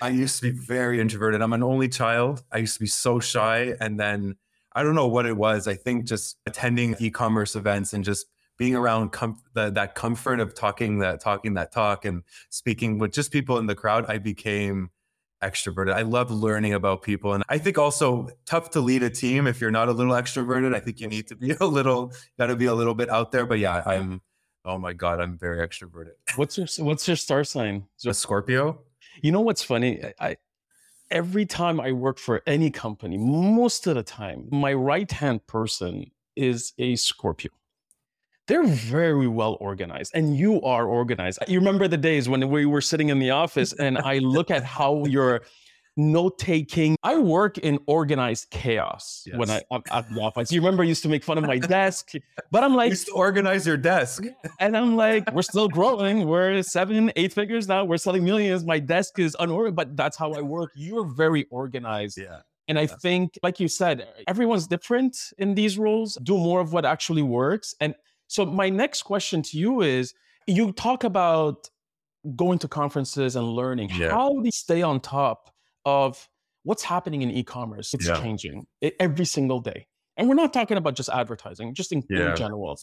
[0.00, 1.42] I used to be very introverted.
[1.42, 2.44] I'm an only child.
[2.52, 4.36] I used to be so shy, and then
[4.72, 5.66] I don't know what it was.
[5.66, 8.26] I think just attending e-commerce events and just
[8.58, 13.12] being around com- the, that comfort of talking that talking that talk and speaking with
[13.12, 14.90] just people in the crowd, I became
[15.42, 15.92] extroverted.
[15.92, 17.34] I love learning about people.
[17.34, 20.74] And I think also tough to lead a team if you're not a little extroverted.
[20.74, 23.32] I think you need to be a little, got to be a little bit out
[23.32, 23.46] there.
[23.46, 24.20] But yeah, I'm,
[24.64, 26.12] oh my God, I'm very extroverted.
[26.36, 27.84] What's your, what's your star sign?
[28.06, 28.80] A Scorpio.
[29.22, 30.02] You know what's funny?
[30.20, 30.36] I,
[31.10, 36.10] every time I work for any company, most of the time, my right hand person
[36.34, 37.50] is a Scorpio
[38.46, 41.38] they're very well organized and you are organized.
[41.48, 44.64] You remember the days when we were sitting in the office and I look at
[44.64, 45.42] how you're
[45.96, 46.96] note taking.
[47.02, 49.36] I work in organized chaos yes.
[49.36, 50.52] when I am at the office.
[50.52, 52.12] You remember I used to make fun of my desk,
[52.50, 54.24] but I'm like, you used to organize your desk,
[54.60, 56.26] and I'm like, we're still growing.
[56.26, 57.84] We're seven, eight figures now.
[57.84, 58.64] We're selling millions.
[58.64, 60.72] My desk is unorganized, but that's how I work.
[60.74, 62.18] You're very organized.
[62.18, 62.40] Yeah.
[62.68, 62.96] And I yeah.
[63.00, 66.18] think, like you said, everyone's different in these roles.
[66.22, 67.74] Do more of what actually works.
[67.80, 67.94] And
[68.26, 70.14] so my next question to you is
[70.46, 71.68] you talk about
[72.34, 73.90] going to conferences and learning.
[73.94, 74.10] Yeah.
[74.10, 75.50] How do you stay on top
[75.84, 76.28] of
[76.64, 77.94] what's happening in e-commerce?
[77.94, 78.20] It's yeah.
[78.20, 78.66] changing
[78.98, 79.86] every single day.
[80.16, 82.30] And we're not talking about just advertising, just in, yeah.
[82.30, 82.78] in general.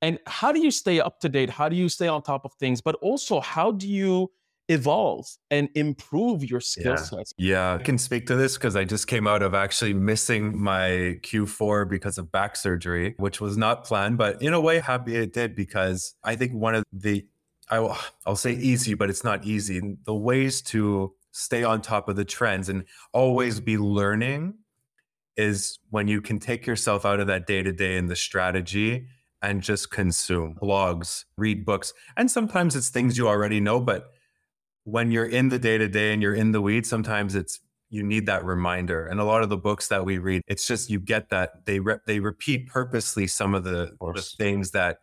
[0.00, 1.50] And how do you stay up to date?
[1.50, 2.80] How do you stay on top of things?
[2.80, 4.30] But also, how do you
[4.68, 6.96] evolve and improve your skill yeah.
[6.96, 7.34] sets.
[7.38, 11.18] Yeah, I can speak to this because I just came out of actually missing my
[11.22, 15.32] Q4 because of back surgery, which was not planned, but in a way, happy it
[15.32, 17.26] did because I think one of the
[17.68, 19.80] I will, I'll say easy, but it's not easy.
[20.04, 24.54] The ways to stay on top of the trends and always be learning
[25.36, 29.06] is when you can take yourself out of that day to day and the strategy
[29.42, 31.92] and just consume blogs, read books.
[32.16, 34.12] And sometimes it's things you already know, but
[34.86, 37.58] when you're in the day to day and you're in the weeds, sometimes it's
[37.90, 39.06] you need that reminder.
[39.06, 41.80] And a lot of the books that we read, it's just you get that they
[41.80, 44.98] re- they repeat purposely some of the, of the things that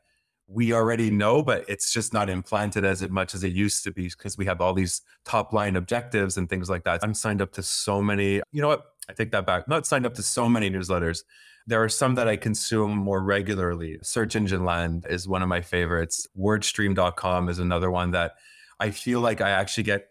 [0.48, 4.04] we already know, but it's just not implanted as much as it used to be
[4.04, 7.02] because we have all these top line objectives and things like that.
[7.04, 8.42] I'm signed up to so many.
[8.54, 8.86] You know what?
[9.10, 9.68] I take that back.
[9.68, 11.24] not signed up to so many newsletters.
[11.68, 13.98] There are some that I consume more regularly.
[14.02, 16.26] Search Engine Land is one of my favorites.
[16.40, 18.34] Wordstream.com is another one that
[18.80, 20.10] I feel like I actually get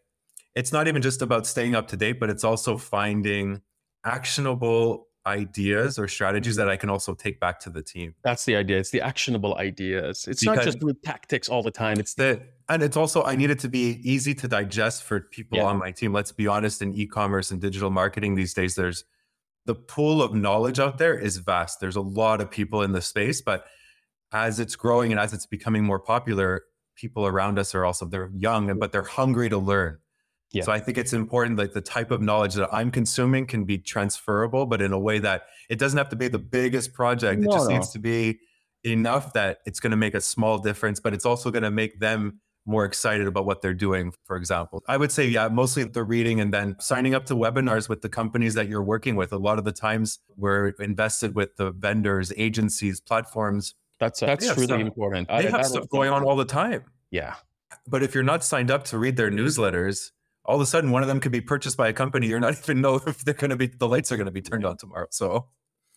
[0.55, 3.63] it's not even just about staying up to date, but it's also finding
[4.05, 8.15] actionable ideas or strategies that I can also take back to the team.
[8.25, 8.79] That's the idea.
[8.79, 10.27] It's the actionable ideas.
[10.29, 11.99] It's because not just with tactics all the time.
[11.99, 15.59] It's the and it's also I need it to be easy to digest for people
[15.59, 15.65] yeah.
[15.65, 16.13] on my team.
[16.13, 19.05] Let's be honest, in e-commerce and digital marketing these days, there's
[19.65, 21.81] the pool of knowledge out there is vast.
[21.81, 23.65] There's a lot of people in the space, but
[24.33, 26.65] as it's growing and as it's becoming more popular,
[26.95, 29.99] people around us are also they're young but they're hungry to learn.
[30.53, 30.65] Yeah.
[30.65, 33.79] so i think it's important that the type of knowledge that i'm consuming can be
[33.79, 37.41] transferable but in a way that it doesn't have to be the biggest project.
[37.41, 37.75] No, it just no.
[37.75, 38.39] needs to be
[38.85, 42.01] enough that it's going to make a small difference but it's also going to make
[42.01, 44.83] them more excited about what they're doing for example.
[44.87, 48.09] I would say yeah mostly the reading and then signing up to webinars with the
[48.09, 49.33] companies that you're working with.
[49.33, 54.67] A lot of the times we're invested with the vendors agencies platforms that's that's really
[54.67, 55.29] stuff, important.
[55.29, 56.85] They I, have stuff going on all the time.
[57.11, 57.35] Yeah.
[57.87, 60.11] But if you're not signed up to read their newsletters,
[60.45, 62.59] all of a sudden one of them could be purchased by a company you're not
[62.63, 64.77] even know if they're going to be the lights are going to be turned on
[64.77, 65.07] tomorrow.
[65.11, 65.49] So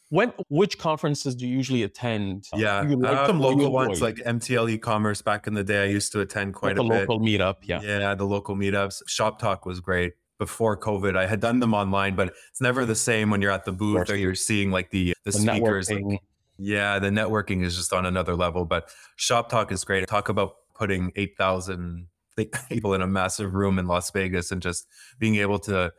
[0.10, 2.48] when which conferences do you usually attend?
[2.54, 5.84] Yeah, like uh, some local ones like MTL e-commerce back in the day.
[5.84, 7.10] I used to attend quite like a bit.
[7.10, 7.56] local meetup.
[7.64, 9.02] Yeah, yeah, the local meetups.
[9.08, 11.18] Shop Talk was great before COVID.
[11.18, 14.10] I had done them online, but it's never the same when you're at the booth
[14.10, 15.90] or you're seeing like the the, the speakers.
[15.90, 16.22] Like,
[16.58, 18.66] yeah, the networking is just on another level.
[18.66, 20.08] But Shop Talk is great.
[20.08, 22.08] Talk about putting 8,000
[22.70, 24.88] people in a massive room in Las Vegas and just
[25.20, 25.94] being able to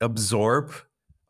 [0.00, 0.72] absorb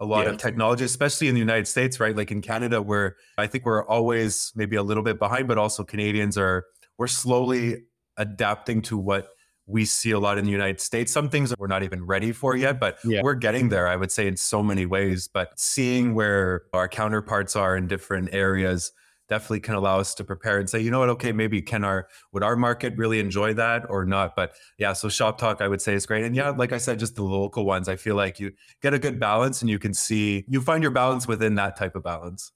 [0.00, 0.32] a lot yeah.
[0.32, 2.16] of technology, especially in the United States, right?
[2.16, 5.84] Like in Canada, where I think we're always maybe a little bit behind, but also
[5.84, 6.64] Canadians are,
[6.98, 7.84] we're slowly
[8.16, 9.28] adapting to what
[9.66, 11.12] we see a lot in the United States.
[11.12, 12.62] Some things we're not even ready for mm-hmm.
[12.62, 13.22] yet, but yeah.
[13.22, 15.28] we're getting there, I would say, in so many ways.
[15.32, 18.92] But seeing where our counterparts are in different areas
[19.28, 22.06] definitely can allow us to prepare and say, you know what, okay, maybe can our
[22.32, 24.36] would our market really enjoy that or not?
[24.36, 26.24] But yeah, so shop talk I would say is great.
[26.24, 28.98] And yeah, like I said, just the local ones, I feel like you get a
[28.98, 32.52] good balance and you can see you find your balance within that type of balance.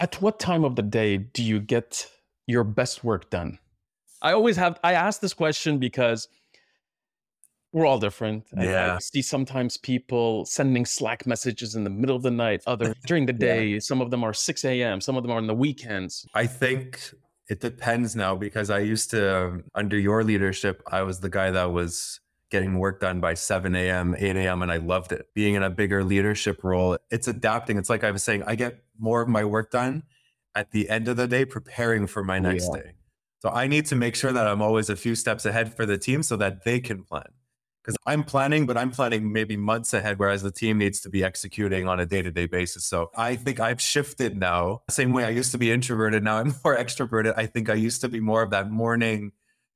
[0.00, 2.08] At what time of the day do you get
[2.46, 3.58] your best work done?
[4.22, 6.28] I always have I ask this question because
[7.74, 8.44] we're all different.
[8.56, 8.94] Yeah.
[8.94, 13.26] I see sometimes people sending Slack messages in the middle of the night, other during
[13.26, 13.38] the Yeah.
[13.38, 13.80] day.
[13.80, 16.24] Some of them are 6 a.m., some of them are on the weekends.
[16.34, 17.00] I think
[17.48, 21.72] it depends now because I used to, under your leadership, I was the guy that
[21.72, 25.26] was getting work done by 7 a.m., 8 a.m., and I loved it.
[25.34, 27.76] Being in a bigger leadership role, it's adapting.
[27.76, 30.04] It's like I was saying, I get more of my work done
[30.54, 32.82] at the end of the day, preparing for my next yeah.
[32.82, 32.90] day.
[33.40, 35.98] So I need to make sure that I'm always a few steps ahead for the
[35.98, 37.26] team so that they can plan.
[37.84, 41.22] Because I'm planning, but I'm planning maybe months ahead, whereas the team needs to be
[41.22, 42.86] executing on a day to day basis.
[42.86, 44.80] So I think I've shifted now.
[44.88, 47.34] Same way I used to be introverted, now I'm more extroverted.
[47.36, 49.32] I think I used to be more of that morning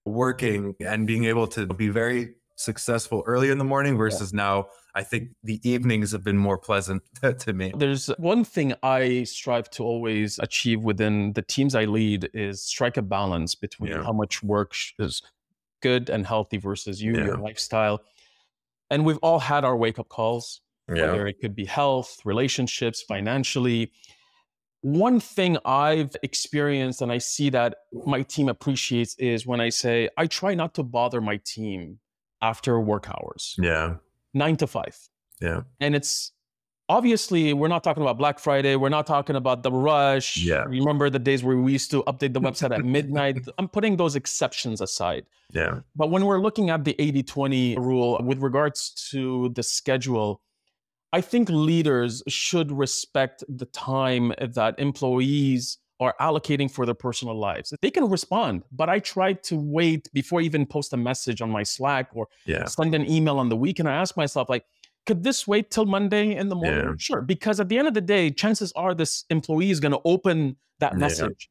[0.07, 5.05] working and being able to be very successful early in the morning versus now I
[5.05, 7.03] think the evenings have been more pleasant
[7.41, 7.73] to me.
[7.77, 12.97] There's one thing I strive to always achieve within the teams I lead is strike
[12.97, 14.03] a balance between Yeah.
[14.03, 15.23] how much work is
[15.81, 18.01] good and healthy versus you, your lifestyle.
[18.91, 23.93] And we've all had our wake up calls, whether it could be health, relationships, financially.
[24.81, 27.75] One thing I've experienced and I see that
[28.07, 31.99] my team appreciates is when I say, I try not to bother my team
[32.41, 33.97] after work hours, Yeah.
[34.33, 34.97] nine to five.
[35.41, 35.63] Yeah.
[35.81, 36.33] And it's
[36.89, 38.77] obviously, we're not talking about Black Friday.
[38.77, 40.37] We're not talking about the rush.
[40.39, 40.65] Yeah.
[40.65, 43.39] Remember the days where we used to update the website at midnight?
[43.59, 45.27] I'm putting those exceptions aside.
[45.53, 45.81] Yeah.
[45.97, 50.41] But when we're looking at the 80 20 rule with regards to the schedule,
[51.13, 57.75] I think leaders should respect the time that employees are allocating for their personal lives.
[57.83, 61.51] They can respond, but I try to wait before I even post a message on
[61.51, 62.67] my Slack or Yeah.
[62.67, 63.89] send an email on the weekend.
[63.89, 64.65] I ask myself, like,
[65.09, 66.85] could this wait till Monday in the morning?
[66.85, 66.93] Yeah.
[66.99, 70.01] Sure, because at the end of the day, chances are this employee is going to
[70.05, 71.49] open that message.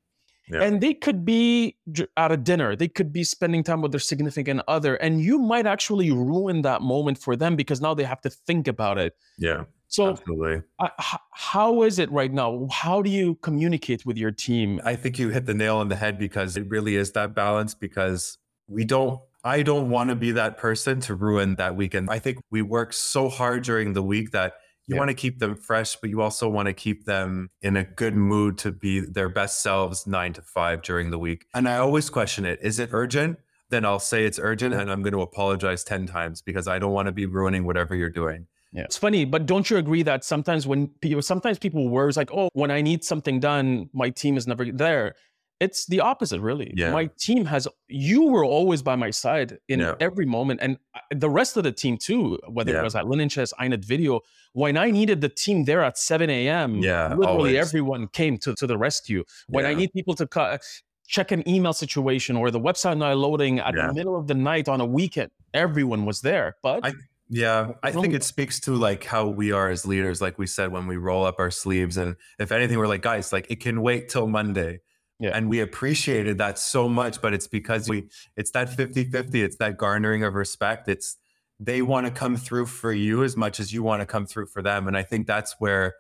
[0.48, 0.62] Yeah.
[0.62, 1.76] And they could be
[2.16, 5.66] at a dinner, they could be spending time with their significant other, and you might
[5.66, 9.14] actually ruin that moment for them because now they have to think about it.
[9.40, 9.64] Yeah.
[9.88, 10.62] So, Absolutely.
[10.80, 12.68] uh, h- how is it right now?
[12.72, 14.80] How do you communicate with your team?
[14.86, 17.74] I think you hit the nail on the head because it really is that balance
[17.74, 22.10] because we don't I don't want to be that person to ruin that weekend.
[22.10, 24.56] I think we work so hard during the week that
[24.88, 25.00] you Yeah.
[25.00, 28.14] want to keep them fresh, but you also want to keep them in a good
[28.16, 31.46] mood to be their best selves nine to five during the week.
[31.54, 32.60] And I always question it.
[32.62, 33.40] Is it urgent?
[33.70, 36.92] Then I'll say it's urgent and I'm going to apologize 10 times because I don't
[36.92, 38.48] want to be ruining whatever you're doing.
[38.74, 38.84] Yeah.
[38.84, 42.50] It's funny, but don't you agree that sometimes when people, sometimes people worry like, oh,
[42.54, 45.16] when I need something done, my team is never there.
[45.60, 46.72] It's the opposite, really.
[46.76, 46.92] Yeah.
[46.92, 49.96] My team has, you were always by my side in Yeah.
[50.00, 50.60] every moment.
[50.62, 52.82] And uh, the rest of the team too, whether Yeah.
[52.82, 54.22] it was at Linen Chest, Inet Video,
[54.54, 57.56] when I needed the team there at 7 a.m., Yeah, literally always.
[57.58, 59.24] everyone came to, to the rescue.
[59.50, 60.62] When I need people to cut,
[61.08, 64.68] check an email situation or the website not loading at the middle of the night
[64.70, 66.56] on a weekend, everyone was there.
[66.62, 66.94] But I-
[67.30, 70.72] Yeah, I think it speaks to like how we are as leaders, like we said,
[70.72, 71.98] when we roll up our sleeves.
[71.98, 74.80] And if anything, we're like, guys, like it can wait till Monday.
[75.20, 75.32] Yeah.
[75.34, 79.58] And we appreciated that so much, but it's because we, it's that 50 50, it's
[79.58, 80.88] that garnering of respect.
[80.88, 81.18] It's
[81.60, 84.46] they want to come through for you as much as you want to come through
[84.46, 84.88] for them.
[84.88, 85.96] And I think that's where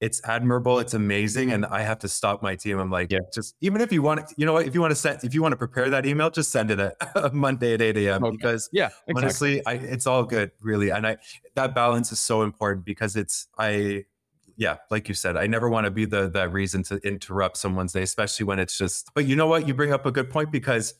[0.00, 0.78] it's admirable.
[0.78, 1.50] It's amazing.
[1.50, 2.78] And I have to stop my team.
[2.78, 3.20] I'm like, Yeah.
[3.34, 5.42] just even if you want, you know what, if you want to send, if you
[5.42, 6.94] want to prepare that email, just send it at
[7.34, 8.22] Monday at 8 a.m.
[8.22, 8.36] Okay.
[8.36, 9.14] because yeah, exactly.
[9.22, 11.16] honestly I, it's all good really and i
[11.54, 14.04] that balance is so important because it's i
[14.58, 17.92] yeah like you said i never want to be the the reason to interrupt someone's
[17.94, 19.66] day especially when it's just but you know what?
[19.66, 20.94] You bring up a good point because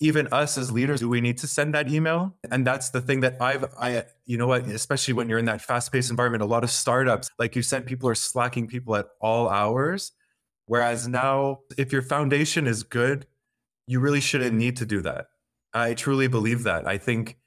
[0.00, 2.34] even us as leaders do we need to send that email?
[2.50, 4.66] And that's the thing that i've i you know what?
[4.66, 8.08] Especially when you're in that fast-paced environment a lot of startups like you said people
[8.08, 10.12] are slacking people at all hours.
[10.66, 13.26] Whereas now if your foundation is good
[13.86, 15.26] you really shouldn't need to do that.
[15.74, 16.86] I truly believe that.
[16.86, 17.38] I think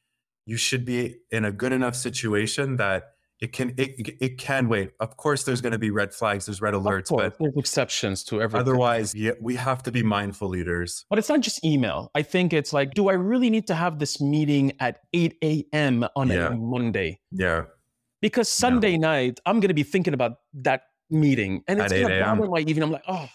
[0.45, 3.12] you should be in a good enough situation that
[3.43, 4.91] it can it, it can wait.
[4.99, 7.57] Of course, there's going to be red flags, there's red Of alerts, course, but there's
[7.57, 8.61] exceptions to everything.
[8.61, 11.05] otherwise, yeah, we have to be mindful leaders.
[11.09, 12.09] But it's not just email.
[12.15, 16.05] I think it's like, do I really need to have this meeting at 8 a.m.
[16.15, 16.47] on Yeah.
[16.47, 17.19] a Monday?
[17.31, 17.63] Yeah,
[18.21, 21.63] Because Sunday night, I'm going to be thinking about that meeting.
[21.67, 22.37] And it's going to 8 a.m..
[22.39, 22.83] bother my evening.
[22.83, 23.27] I'm like, oh,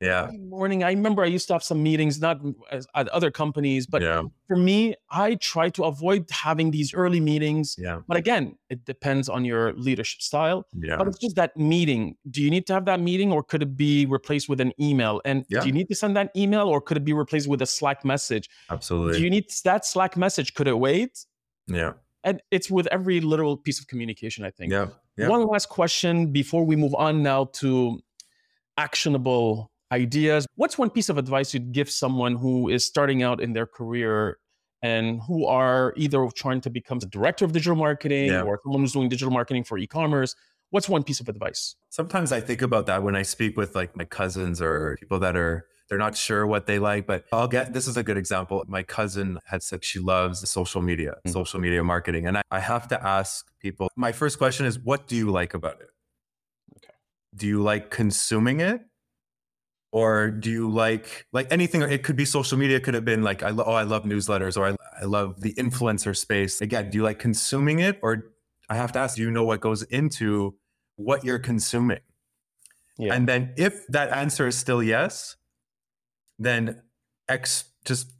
[0.00, 0.82] yeah, morning.
[0.84, 2.40] I remember I used to have some meetings, not
[2.94, 7.76] at other companies, but yeah, for me, I try to avoid having these early meetings.
[7.78, 10.66] yeah, But again, it depends on your leadership style.
[10.78, 12.16] yeah, But it's just that meeting.
[12.30, 15.22] Do you need to have that meeting or could it be replaced with an email?
[15.24, 15.60] And Yeah.
[15.60, 18.04] do you need to send that email or could it be replaced with a Slack
[18.04, 18.50] message?
[18.70, 19.18] absolutely.
[19.18, 20.54] Do you need that Slack message?
[20.54, 21.24] Could it wait?
[21.66, 21.92] yeah,
[22.24, 24.70] And it's with every literal piece of communication, I think.
[24.72, 25.28] yeah, yeah.
[25.28, 28.00] One last question before we move on now to
[28.76, 30.46] actionable ideas.
[30.56, 34.38] What's one piece of advice you'd give someone who is starting out in their career
[34.82, 38.42] and who are either trying to become the director of digital marketing Yeah.
[38.48, 40.34] or someone who's doing digital marketing for e-commerce,
[40.70, 41.76] what's one piece of advice?
[41.90, 45.36] Sometimes I think about that when I speak with like my cousins or people that
[45.36, 45.56] are
[45.88, 48.64] they're not sure what they like, but I'll get this is a good example.
[48.66, 51.32] My cousin had said she loves social media, Mm.
[51.32, 52.26] social media marketing.
[52.26, 55.52] And I, I have to ask people, my first question is, what do you like
[55.60, 55.90] about it?
[56.78, 56.94] Okay.
[57.40, 58.80] Do you like consuming it?
[59.94, 61.80] Or do you like like anything?
[61.82, 62.80] It could be social media.
[62.80, 65.54] Could have been like, I lo- oh, I love newsletters, or I, I love the
[65.54, 66.60] influencer space.
[66.60, 68.32] Again, do you like consuming it, or
[68.68, 70.56] I have to ask, do you know what goes into
[70.96, 72.00] what you're consuming?
[72.98, 73.14] Yeah.
[73.14, 75.36] And then if that answer is still yes,
[76.40, 76.82] then
[77.28, 78.12] X just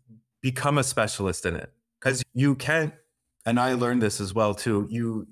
[0.42, 1.72] become a specialist in it.
[1.98, 2.94] Because you can't,
[3.44, 4.86] and I learned this as well too.
[4.90, 5.26] You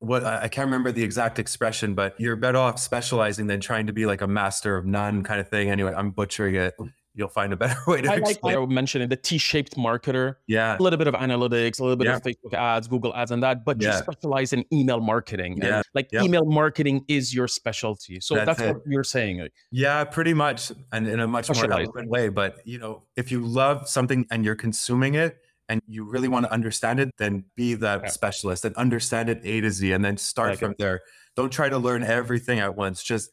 [0.00, 3.92] what I can't remember the exact expression, but you're better off specializing than trying to
[3.92, 5.70] be like a master of none kind of thing.
[5.70, 6.74] Anyway, I'm butchering it.
[7.14, 8.56] You'll find a better way to I like explain.
[8.56, 10.76] I mentioned the T-shaped marketer, Yeah.
[10.78, 12.16] a little bit of analytics, a little bit Yeah.
[12.16, 15.58] of Facebook ads, Google ads, and that, but you specialize in email marketing.
[15.60, 15.82] Yeah.
[15.94, 16.22] like Yeah.
[16.22, 18.20] email marketing is your specialty.
[18.20, 19.48] So That's that's, what you're saying.
[19.72, 22.28] Yeah, pretty much, and in a much more eloquent way.
[22.28, 25.38] But you know, if you love something and you're consuming it,
[25.68, 28.08] and you really want to understand it, then be that Yeah.
[28.08, 30.78] specialist and understand it A to Z, and then start Like from it.
[30.78, 31.02] there.
[31.36, 33.02] Don't try to learn everything at once.
[33.02, 33.30] Just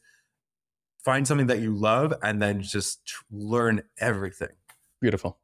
[1.04, 4.50] find something that you love, and then just learn everything.
[5.00, 5.38] Beautiful.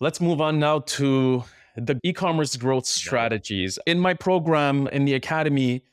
[0.00, 1.44] Let's move on now to
[1.76, 3.78] the e-commerce growth strategies.
[3.86, 5.84] In my program in the academy,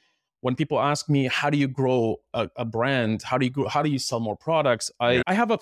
[0.42, 3.68] when people ask me how do you grow a, a brand, how do you grow,
[3.68, 5.22] how do you sell more products, I, Yeah.
[5.28, 5.60] I have a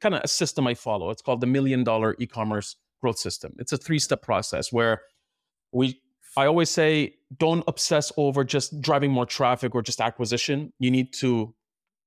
[0.00, 1.10] kind of a system I follow.
[1.10, 3.54] It's called the million dollar e-commerce growth system.
[3.58, 5.02] It's a three-step process where
[5.72, 6.00] we
[6.36, 10.72] I always say don't obsess over just driving more traffic or just acquisition.
[10.78, 11.54] You need to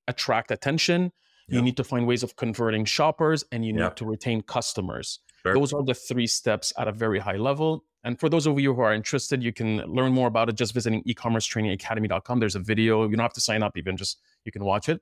[0.08, 1.12] attract attention.
[1.48, 5.20] You need to find ways of converting shoppers and you need to retain customers.
[5.44, 5.54] Sure.
[5.54, 7.84] Those are the three steps at a very high level.
[8.04, 10.74] And for those of you who are interested, you can learn more about it just
[10.74, 12.40] visiting ecommercetrainingacademy.com.
[12.40, 13.04] There's a video.
[13.04, 15.02] You don't have to sign up, even just you can watch it.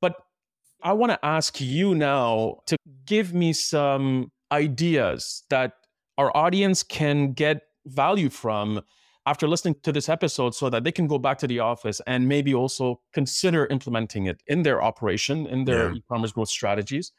[0.00, 0.14] But
[0.82, 2.76] I want to ask you now to
[3.06, 5.72] give me some ideas that
[6.16, 8.80] our audience can get value from
[9.26, 12.26] after listening to this episode so that they can go back to the office and
[12.28, 15.96] maybe also consider implementing it in their operation, in their Yeah.
[15.96, 17.12] e-commerce growth strategies.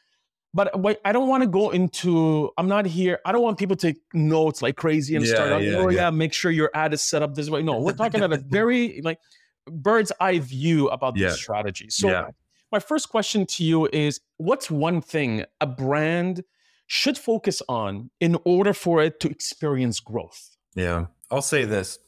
[0.52, 0.74] But
[1.06, 4.50] I don't want to go into, I'm not here, I don't want people to know
[4.50, 6.10] it's like crazy and Yeah, start out, yeah, oh yeah.
[6.10, 7.62] make sure your ad is set up this way.
[7.62, 9.20] No, we're talking about a very like
[9.68, 11.28] bird's eye view about Yeah.
[11.28, 11.94] these strategies.
[11.96, 12.32] So
[12.72, 16.44] my first question to you is what's one thing a brand
[16.90, 20.58] should focus on in order for it to experience growth?
[20.74, 21.06] Yeah.
[21.30, 22.00] I'll say this.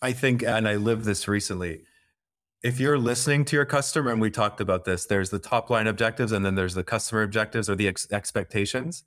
[0.00, 1.82] I think, and I lived this recently.
[2.62, 5.88] If you're listening to your customer, and we talked about this, there's the top line
[5.88, 9.02] objectives and then there's the customer objectives or the ex- expectations.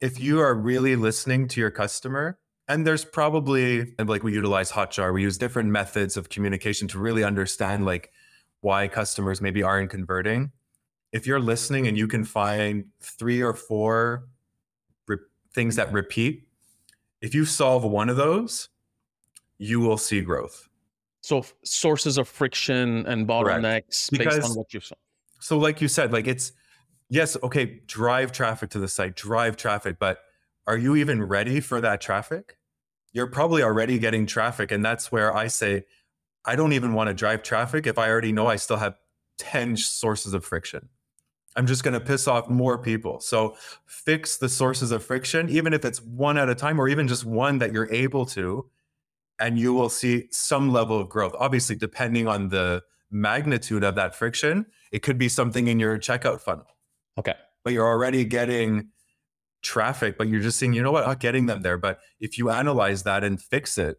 [0.00, 4.72] If you are really listening to your customer, and there's probably, and like we utilize
[4.72, 8.10] Hotjar, we use different methods of communication to really understand like
[8.60, 10.50] why customers maybe aren't converting.
[11.12, 14.28] If you're listening and you can find three or four
[15.08, 15.16] re-
[15.52, 16.46] things that repeat,
[17.20, 18.68] if you solve one of those,
[19.58, 20.68] you will see growth.
[21.22, 23.62] So f- sources of friction and Correct.
[23.62, 24.94] bottlenecks based on what you saw.
[25.40, 26.52] So, like you said, like it's
[27.10, 30.18] yes, okay, drive traffic to the site, drive traffic, but
[30.66, 32.56] are you even ready for that traffic?
[33.12, 34.70] You're probably already getting traffic.
[34.70, 35.84] And that's where I say,
[36.44, 38.94] I don't even want to drive traffic if I already know I still have
[39.38, 40.88] 10 sources of friction.
[41.56, 43.20] I'm just going to piss off more people.
[43.20, 47.08] So fix the sources of friction, even if it's one at a time or even
[47.08, 48.68] just one that you're able to,
[49.40, 51.34] and you will see some level of growth.
[51.38, 56.40] Obviously, depending on the magnitude of that friction, it could be something in your checkout
[56.40, 56.66] funnel,
[57.18, 57.34] Okay.
[57.64, 58.88] but you're already getting
[59.62, 61.78] traffic, but you're just seeing, you know what, I'm not getting them there.
[61.78, 63.98] But if you analyze that and fix it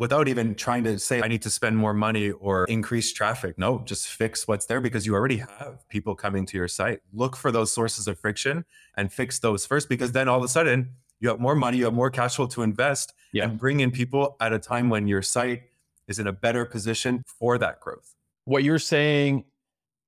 [0.00, 3.82] without even trying to say, I need to spend more money or increase traffic, no,
[3.84, 7.00] just fix what's there because you already have people coming to your site.
[7.12, 8.64] Look for those sources of friction
[8.96, 11.84] and fix those first because then all of a sudden you have more money, you
[11.84, 13.44] have more cash flow to invest Yeah.
[13.44, 15.64] and bring in people at a time when your site
[16.08, 18.14] is in a better position for that growth.
[18.46, 19.44] What you're saying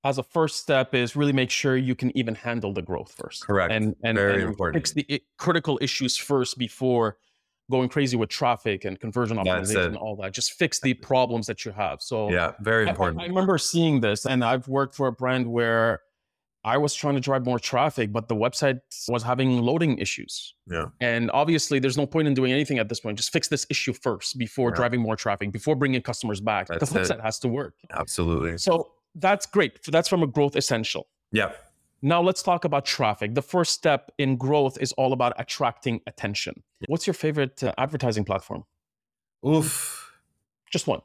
[0.05, 3.45] as a first step is really make sure you can even handle the growth first.
[3.47, 3.71] Correct.
[3.71, 4.77] And and, Very and important.
[4.79, 7.19] fix the critical issues first before
[7.71, 10.33] going crazy with traffic and conversion optimization and all that.
[10.33, 12.03] Just fix the problems that you have.
[12.03, 13.21] So Yeah, very I- I- important.
[13.23, 16.01] I, remember seeing this, and I've worked for a brand where
[16.65, 20.55] I was trying to drive more traffic, but the website was having loading issues.
[20.71, 20.87] Yeah.
[21.01, 23.17] And obviously, there's no point in doing anything at this point.
[23.17, 24.77] Just fix this issue first before Yeah.
[24.77, 26.69] driving more traffic, before bringing customers back.
[26.69, 27.05] That's the it.
[27.09, 27.75] website has to work.
[27.91, 28.59] Absolutely.
[28.59, 29.83] So that's great.
[29.91, 31.09] That's from a growth essential.
[31.33, 31.51] Yeah.
[32.03, 33.35] Now let's talk about traffic.
[33.35, 36.63] The first step in growth is all about attracting attention.
[36.89, 38.65] What's your favorite uh, advertising platform?
[39.47, 40.13] Oof.
[40.71, 41.01] Just one.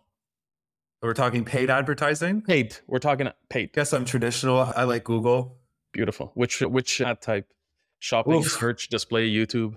[1.03, 2.41] We're talking paid advertising.
[2.41, 2.77] Paid.
[2.87, 3.73] We're talking paid.
[3.73, 4.57] Guess I'm traditional.
[4.75, 5.57] I like Google.
[5.93, 6.31] Beautiful.
[6.33, 7.53] Which which ad type?
[7.99, 8.51] Shopping, Oof.
[8.51, 9.75] search, display, YouTube.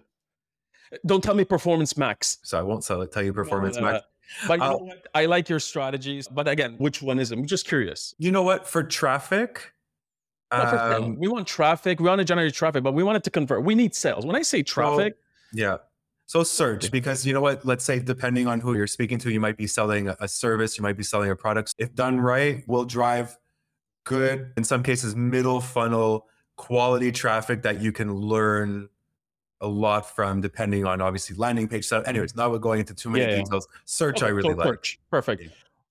[1.06, 2.38] Don't tell me Performance Max.
[2.42, 4.04] So I won't sell it, tell you performance Uh, max.
[4.46, 5.06] But you know Uh, what?
[5.14, 6.28] I like your strategies.
[6.28, 7.38] But again, which one is it?
[7.38, 8.14] I'm just curious.
[8.18, 8.66] You know what?
[8.66, 9.72] For traffic, Not for sale.
[10.52, 12.00] Um, we want traffic.
[12.00, 13.64] We want to generate traffic, but we want it to convert.
[13.64, 14.26] We need sales.
[14.26, 15.16] When I say traffic,
[15.52, 15.78] yeah.
[16.26, 17.64] So search because you know what?
[17.66, 20.82] Let's say depending on who you're speaking to, you might be selling a- service, you
[20.82, 21.74] might be selling a product.
[21.78, 23.36] If done right, will drive
[24.04, 26.26] good, in some cases, middle funnel
[26.56, 28.88] quality traffic that you can learn
[29.60, 32.06] a lot from, depending on obviously landing page setup.
[32.08, 33.42] Anyways, not going into too many Yeah, yeah.
[33.44, 33.66] details.
[33.84, 34.66] Search, I really so like.
[34.66, 35.00] search.
[35.10, 35.42] Perfect.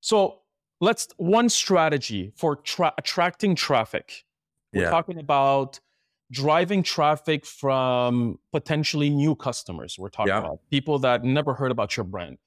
[0.02, 0.40] So
[0.80, 4.24] let's one strategy for tra- attracting traffic.
[4.74, 4.90] We're Yeah.
[4.90, 5.80] talking about
[6.32, 9.98] driving traffic from potentially new customers.
[9.98, 10.40] We're talking Yeah.
[10.40, 12.38] about people that never heard about your brand.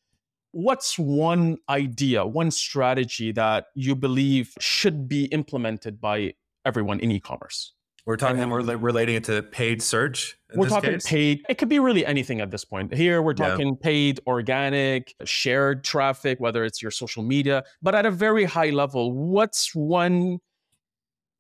[0.53, 7.73] What's one idea, one strategy that you believe should be implemented by everyone in e-commerce?
[8.05, 10.37] We're talking, and we're relating it to paid search.
[10.53, 11.07] in we're talking case?
[11.07, 11.43] paid.
[11.49, 12.93] It could be really anything at this point.
[12.93, 13.49] Here, we're Yeah.
[13.51, 17.65] talking paid, organic, shared traffic, whether it's your social media.
[17.81, 20.41] But at a very high level, what's one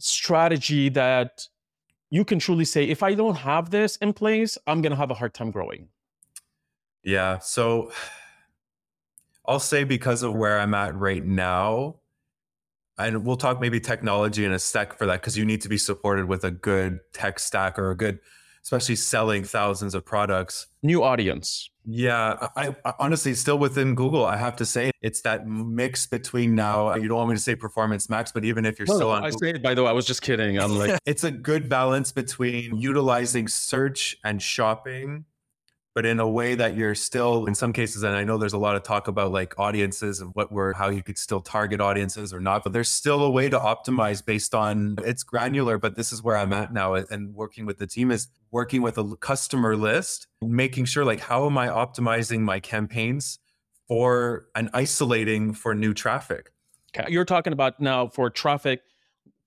[0.02, 1.48] strategy that
[2.10, 5.10] you can truly say, if I don't have this in place, I'm going to have
[5.10, 5.88] a hard time growing?
[7.02, 7.38] Yeah.
[7.38, 7.90] So
[9.46, 11.96] I'll say because of where I'm at right now,
[12.98, 15.78] and we'll talk maybe technology in a sec for that because you need to be
[15.78, 18.20] supported with a good tech stack or a good,
[18.62, 20.68] especially selling thousands of products.
[20.82, 21.70] New audience.
[21.84, 26.54] Yeah, I, I honestly still within Google, I have to say it's that mix between
[26.54, 26.94] now.
[26.94, 29.24] You don't want me to say performance max, but even if you're No, still on
[29.24, 30.58] I Google, say it, by the way, I was just kidding.
[30.58, 35.24] I'm like, it's a good balance between utilizing search and shopping
[35.94, 38.58] but in a way that you're still in some cases and i know there's a
[38.58, 42.32] lot of talk about like audiences and what we're how you could still target audiences
[42.32, 46.12] or not but there's still a way to optimize based on it's granular but this
[46.12, 49.76] is where i'm at now and working with the team is working with a customer
[49.76, 53.38] list making sure like how am i optimizing my campaigns
[53.88, 56.52] for and isolating for new traffic
[56.96, 58.80] okay, you're talking about now for traffic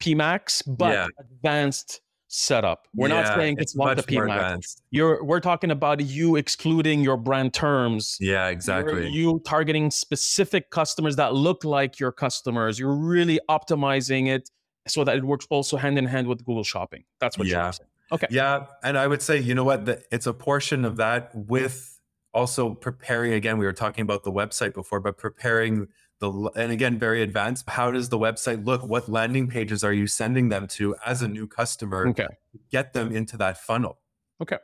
[0.01, 1.07] PMAX, but Yeah.
[1.19, 2.87] advanced setup.
[2.93, 4.81] We're not saying it's, not the PMAX.
[4.91, 8.17] You're we're talking about you excluding your brand terms.
[8.19, 12.79] yeah You're- exactly You targeting specific customers that look like your customers.
[12.79, 14.49] You're really optimizing it
[14.87, 17.03] so that it works also hand in hand with Google Shopping.
[17.19, 17.63] That's what Yeah.
[17.63, 17.89] you're saying.
[18.11, 18.27] Okay.
[18.29, 21.99] Yeah, and I would say, you know what, the, it's a portion of that with
[22.35, 23.33] also preparing.
[23.33, 25.87] Again, we were talking about the website before, but preparing
[26.19, 27.69] the and again, very advanced.
[27.69, 28.83] How does the website look?
[28.83, 32.07] What landing pages are you sending them to as a new customer?
[32.09, 32.27] Okay.
[32.71, 33.99] Get them into that funnel.
[34.41, 34.57] Okay.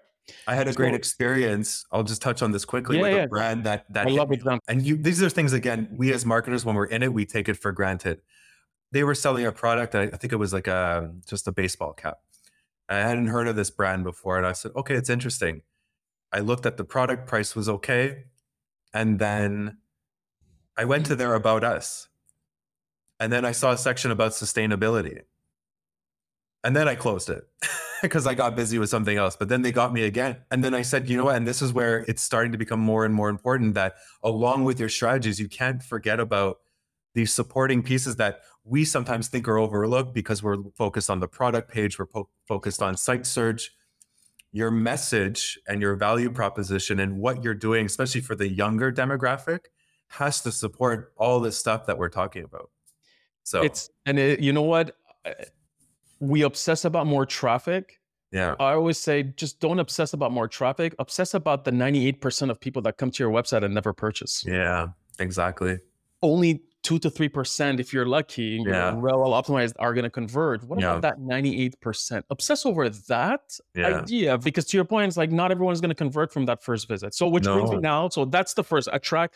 [0.47, 1.85] I had a great experience.
[1.91, 3.23] I'll just touch on this quickly Yeah, with yeah.
[3.23, 4.61] a brand that that I love me examples.
[4.67, 5.89] and you, these are things again.
[5.91, 8.21] We as marketers, when we're in it, we take it for granted.
[8.91, 9.95] They were selling a product.
[9.95, 12.19] I, I think it was like a just a baseball cap.
[12.87, 15.63] I hadn't heard of this brand before, and I said, "Okay, it's interesting."
[16.31, 18.25] I looked at the product price was okay,
[18.93, 19.77] and then
[20.81, 22.07] I went to their about us,
[23.19, 25.21] and then I saw a section about sustainability,
[26.63, 27.47] and then I closed it
[28.01, 29.35] because I got busy with something else.
[29.35, 30.37] But then they got me again.
[30.49, 31.35] And then I said, you know what?
[31.35, 34.79] And this is where it's starting to become more and more important that along with
[34.79, 36.57] your strategies, you can't forget about
[37.13, 41.69] these supporting pieces that we sometimes think are overlooked because we're focused on the product
[41.69, 43.69] page, we're po- focused on site search.
[44.51, 49.65] Your message and your value proposition and what you're doing, especially for the younger demographic,
[50.11, 52.69] has to support all this stuff that we're talking about.
[53.43, 54.95] So It's and it, you know what?
[56.19, 57.99] We obsess about more traffic.
[58.31, 60.93] yeah, I always say just don't obsess about more traffic.
[60.99, 64.43] Obsess about the 98% of people that come to your website and never purchase.
[64.45, 64.87] yeah,
[65.19, 65.79] exactly.
[66.21, 68.93] Only two to three percent, if you're lucky, and you're Yeah.
[68.95, 70.63] well optimized, are going to convert.
[70.63, 70.97] What Yeah.
[70.97, 72.25] about that 98%?
[72.29, 73.41] Obsess over that
[73.75, 73.99] Yeah.
[74.01, 76.87] idea because to your point, it's like not everyone's going to convert from that first
[76.87, 77.13] visit.
[77.15, 78.09] So which brings me now.
[78.09, 79.35] So that's the first attract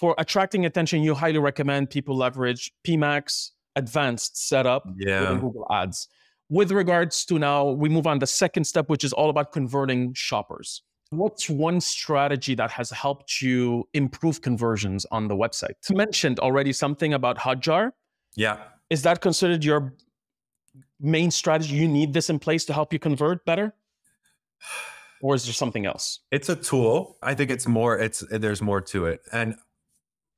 [0.00, 1.02] for attracting attention.
[1.02, 5.38] You highly recommend people leverage PMAX advanced setup within Yeah.
[5.38, 6.08] Google Ads.
[6.48, 10.14] With regards to now, we move on the second step, which is all about converting
[10.14, 10.82] shoppers.
[11.10, 15.74] What's one strategy that has helped you improve conversions on the website?
[15.88, 17.92] You mentioned already something about Hotjar.
[18.36, 18.58] Yeah.
[18.88, 19.92] Is that considered your
[20.98, 21.74] main strategy?
[21.74, 23.74] You need this in place to help you convert better?
[25.20, 26.20] Or is there something else?
[26.30, 27.16] It's a tool.
[27.22, 29.20] I think it's more, it's there's more to it.
[29.32, 29.56] And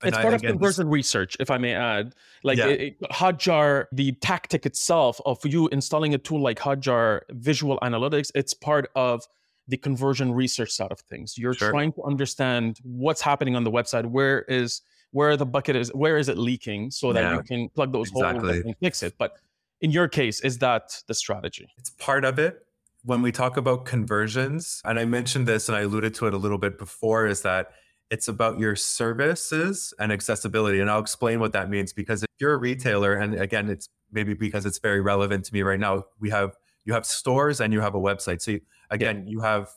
[0.04, 2.14] it's part of conversion research, if I may add.
[2.42, 2.68] Like Yeah.
[2.68, 8.54] it, Hotjar, the tactic itself of you installing a tool like Hotjar Visual Analytics, it's
[8.54, 9.24] part of
[9.68, 11.38] the conversion research side of things.
[11.38, 11.70] You're Sure.
[11.70, 14.06] trying to understand what's happening on the website.
[14.06, 14.82] Where is
[15.12, 15.90] where the bucket is?
[15.94, 16.90] Where is it leaking?
[16.90, 19.14] So that Yeah, you can plug those holes and fix it.
[19.18, 19.36] But
[19.82, 21.68] in your case, is that the strategy?
[21.76, 22.64] it's part of it
[23.04, 26.36] when we talk about conversions and i mentioned this and i alluded to it a
[26.36, 27.72] little bit before is that
[28.10, 32.54] it's about your services and accessibility and i'll explain what that means because if you're
[32.54, 36.30] a retailer and again it's maybe because it's very relevant to me right now we
[36.30, 38.42] have you have stores and you have a website.
[38.42, 39.68] So you, again you have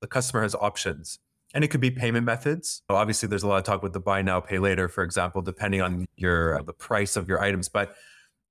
[0.00, 1.18] the customer has options
[1.52, 2.82] and it could be payment methods.
[2.88, 5.42] So obviously there's a lot of talk with the buy now pay later for example
[5.42, 7.68] depending on your uh, the price of your items.
[7.68, 7.94] But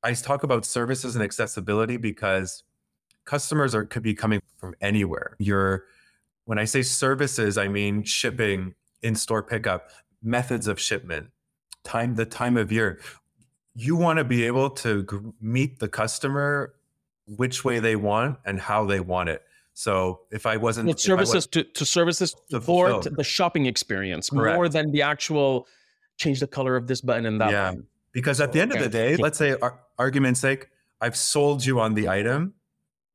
[0.04, 2.64] i talk about services and accessibility because
[3.26, 5.36] customers are could be coming from anywhere.
[5.40, 5.86] You're
[6.46, 9.90] when I say services, I mean shipping, in-store pickup,
[10.24, 11.30] methods of shipment,
[11.84, 13.00] time the time of year.
[13.76, 16.74] You want to be able to meet the customer
[17.26, 19.44] which way they want and how they want it.
[19.74, 23.66] So if I wasn't It's if was- services to, to services To for the shopping
[23.66, 24.56] experience Correct.
[24.56, 25.68] more than the actual
[26.18, 27.72] change the color of this button and that Yeah.
[27.72, 27.88] one.
[28.12, 30.70] Because at the end of the day, let's say, ar- argument's sake,
[31.02, 32.54] I've sold you on the item,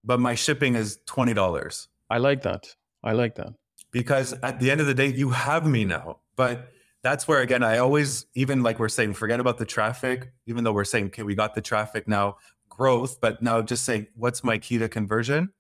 [0.03, 1.87] but my shipping is twenty dollars.
[2.11, 2.75] I like that.
[3.05, 3.53] I like that.
[3.91, 6.19] Because at the end of the day, you have me now.
[6.37, 6.71] But
[7.03, 10.33] that's where again, I always even like we're saying, forget about the traffic.
[10.47, 12.37] Even though we're saying, okay, we got the traffic now,
[12.69, 15.51] growth, but now just saying, what's my key to conversion?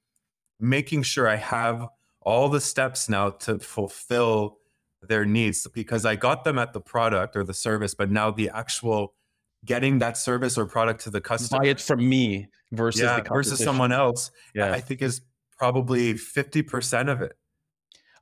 [0.60, 1.88] Making sure I have
[2.22, 4.58] all the steps now to fulfill
[5.02, 8.50] their needs because I got them at the product or the service, but now the
[8.50, 9.14] actual
[9.64, 13.28] getting that service or product to the customer Buy it from me versus yeah, the
[13.28, 15.20] versus someone else, Yeah, I think is
[15.56, 17.36] probably 50% of it.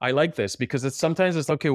[0.01, 1.71] I like this because it's sometimes it's okay.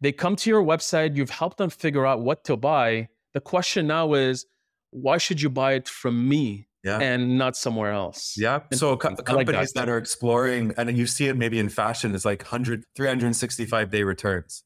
[0.00, 3.08] They come to your website, you've helped them figure out what to buy.
[3.34, 4.46] The question now is,
[4.90, 6.98] why should you buy it from me Yeah.
[6.98, 8.34] and not somewhere else?
[8.38, 8.60] Yeah.
[8.72, 9.08] So co-.
[9.08, 9.86] I like companies that.
[9.86, 9.88] that.
[9.90, 14.64] are exploring, and you see it maybe in fashion, is like 100, 365 day returns.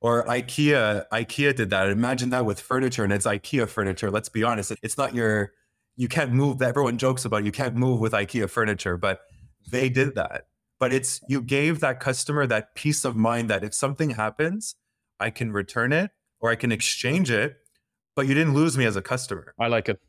[0.00, 1.88] Or IKEA, IKEA did that.
[1.88, 4.10] Imagine that with furniture, and it's IKEA furniture.
[4.10, 5.52] Let's be honest, it's not your,
[5.96, 6.60] you can't move.
[6.60, 9.20] Everyone jokes about you can't move with IKEA furniture, but
[9.70, 10.48] they did that.
[10.82, 14.74] But it's you gave that customer that peace of mind that if something happens,
[15.20, 16.10] I can return it
[16.40, 17.54] or I can exchange it,
[18.16, 19.54] but you didn't lose me as a customer.
[19.60, 20.00] I like it.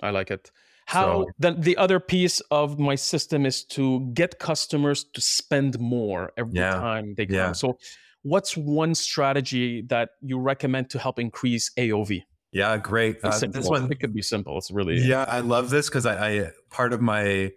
[0.00, 0.50] I like it.
[0.86, 5.78] How So- then the other piece of my system is to get customers to spend
[5.78, 6.74] more every Yeah.
[6.74, 7.36] time they come.
[7.36, 7.52] Yeah.
[7.52, 7.78] So
[8.22, 12.24] what's one strategy that you recommend to help increase AOV?
[12.50, 13.18] Yeah, great.
[13.22, 14.58] Uh, this one, it could be simple.
[14.58, 17.52] It's really Yeah, I love this because I, I part of my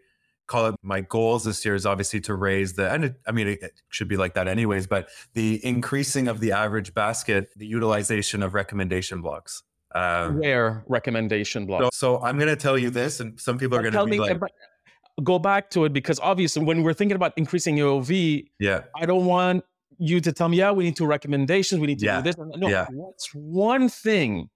[0.52, 3.48] call it my goals this year is obviously to raise the and it, I mean
[3.48, 7.66] it, it should be like that anyways, but the increasing of the average basket, the
[7.66, 9.64] utilization of recommendation blocks.
[9.96, 11.96] Um, rare recommendation blocks.
[11.98, 14.20] so, so I'm gonna tell you this, and some people are gonna tell be me
[14.20, 14.52] like, about-
[15.24, 19.26] go back to it because obviously when we're thinking about increasing AOV, yeah, I don't
[19.26, 19.64] want
[19.98, 22.18] you to tell me, yeah, we need two recommendations, we need to Yeah.
[22.22, 22.36] do this.
[22.58, 22.88] No, Yeah.
[22.92, 24.50] what's one thing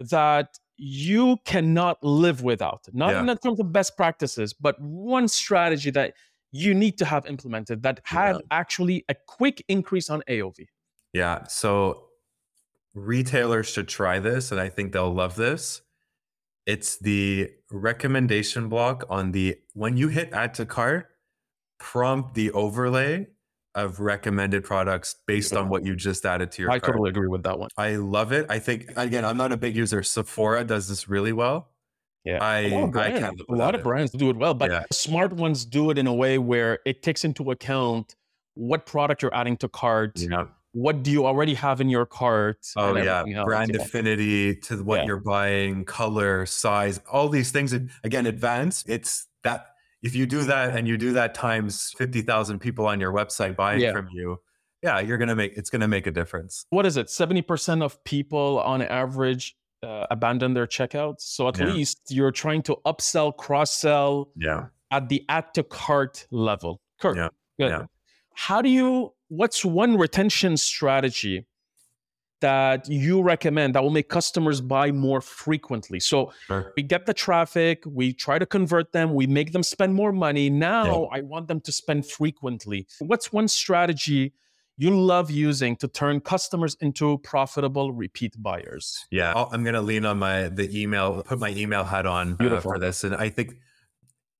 [0.00, 0.48] that
[0.84, 2.88] you cannot live without?
[2.92, 3.20] Not Yeah.
[3.30, 6.14] in terms of best practices, but one strategy that
[6.50, 10.66] you need to have implemented that had actually a quick increase on AOV.
[11.12, 11.44] yeah.
[11.46, 12.08] So
[12.94, 15.82] retailers should try this, and I think they'll love this.
[16.66, 21.08] It's the recommendation block on the when you hit add to cart,
[21.78, 23.28] prompt the overlay
[23.74, 26.92] of recommended products based on what you just added to your I cart.
[26.92, 27.70] totally agree with that one.
[27.76, 28.46] I love it.
[28.50, 30.02] I think again, I'm not a big user.
[30.02, 31.70] Sephora does this really well.
[32.24, 32.38] Yeah.
[32.42, 34.84] I a lot of I brands, lot of brands do it well, but Yeah.
[34.92, 38.14] smart ones do it in a way where it takes into account
[38.54, 40.44] what product you're adding to cart, Yeah.
[40.72, 42.58] what do you already have in your cart.
[42.76, 43.24] Oh yeah.
[43.26, 43.44] else.
[43.46, 43.80] Brand Yeah.
[43.80, 45.06] affinity to what Yeah.
[45.06, 47.72] you're buying, color, size, all these things.
[48.04, 48.88] Again, advanced.
[48.88, 49.71] It's that
[50.02, 53.56] if you do that and you do that times fifty thousand people on your website
[53.56, 53.92] buying Yeah.
[53.92, 54.38] from you,
[54.82, 56.66] yeah, you're gonna make it's gonna make a difference.
[56.70, 57.06] What is it?
[57.08, 61.22] 70% of people on average uh, abandon their checkouts.
[61.22, 61.66] So at Yeah.
[61.66, 64.66] least you're trying to upsell, cross sell Yeah.
[64.92, 66.80] at the add to cart level.
[67.00, 67.28] Kurt, Yeah.
[67.58, 67.68] good.
[67.70, 67.86] Yeah.
[68.34, 71.46] How do you, what's one retention strategy
[72.42, 75.98] that you recommend that will make customers buy more frequently?
[75.98, 76.72] So Sure.
[76.76, 80.50] we get the traffic, we try to convert them, we make them spend more money.
[80.50, 82.86] Now I want them to spend frequently.
[82.98, 84.34] What's one strategy
[84.76, 89.04] you love using to turn customers into profitable repeat buyers?
[89.10, 92.36] Yeah, I'll, I'm going to lean on my the email, put my email hat on
[92.40, 93.54] uh, for this, and I think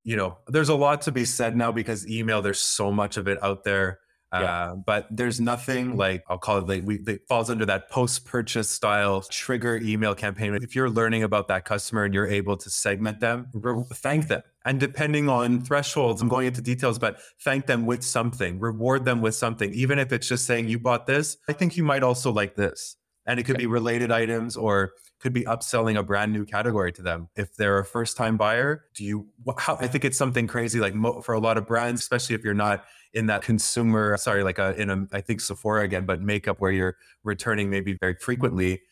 [0.04, 2.42] you know there's a lot to be said now because email.
[2.42, 4.00] There's so much of it out there.
[4.32, 4.40] Yeah.
[4.40, 8.24] Uh, but there's nothing like I'll call it like we it falls under that post
[8.24, 10.54] purchase style trigger email campaign.
[10.54, 14.42] If you're learning about that customer and you're able to segment them, re- thank them.
[14.64, 19.20] And depending on thresholds, I'm going into details, but thank them with something, reward them
[19.20, 21.36] with something, even if it's just saying you bought this.
[21.48, 22.96] I think you might also like this.
[23.26, 24.92] And it could be related items or
[25.22, 27.28] could be upselling a brand new category to them.
[27.36, 30.94] If they're a first time buyer, do you, how, I think it's something crazy like
[30.94, 34.58] mo, for a lot of brands, especially if you're not in that consumer, sorry, like
[34.58, 38.82] a, in a, I think Sephora again, but makeup where you're returning maybe very frequently.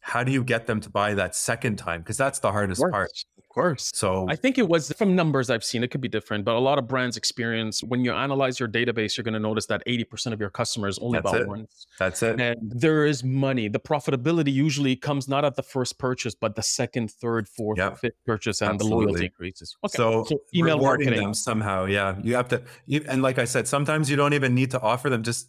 [0.00, 2.00] How do you get them to buy that second time?
[2.00, 3.10] Because that's the hardest part.
[3.36, 3.90] Of course.
[3.94, 6.58] So I think it was from numbers I've seen, it could be different, but a
[6.58, 10.32] lot of brands experience when you analyze your database, you're going to notice that 80%
[10.32, 11.48] of your customers only it.
[11.48, 11.86] once.
[11.98, 12.40] that's it.
[12.40, 13.68] And there is money.
[13.68, 17.98] The profitability usually comes not at the first purchase, but the second, third, fourth, Yep.
[17.98, 19.76] fifth purchase, and the loyalty increases.
[19.84, 19.96] Okay.
[19.96, 21.26] So, email rewarding marketing.
[21.26, 22.16] them somehow, yeah.
[22.22, 25.10] You have to, you, and like I said, sometimes you don't even need to offer
[25.10, 25.22] them.
[25.22, 25.48] Just,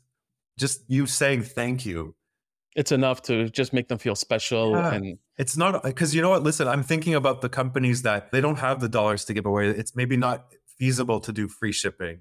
[0.58, 2.16] just you saying thank you.
[2.76, 4.72] It's enough to just make them feel special.
[4.72, 4.94] Yeah.
[4.94, 6.44] And It's not because you know what.
[6.44, 9.68] Listen, I'm thinking about the companies that they don't have the dollars to give away.
[9.70, 10.46] It's maybe not
[10.78, 12.20] feasible to do free shipping,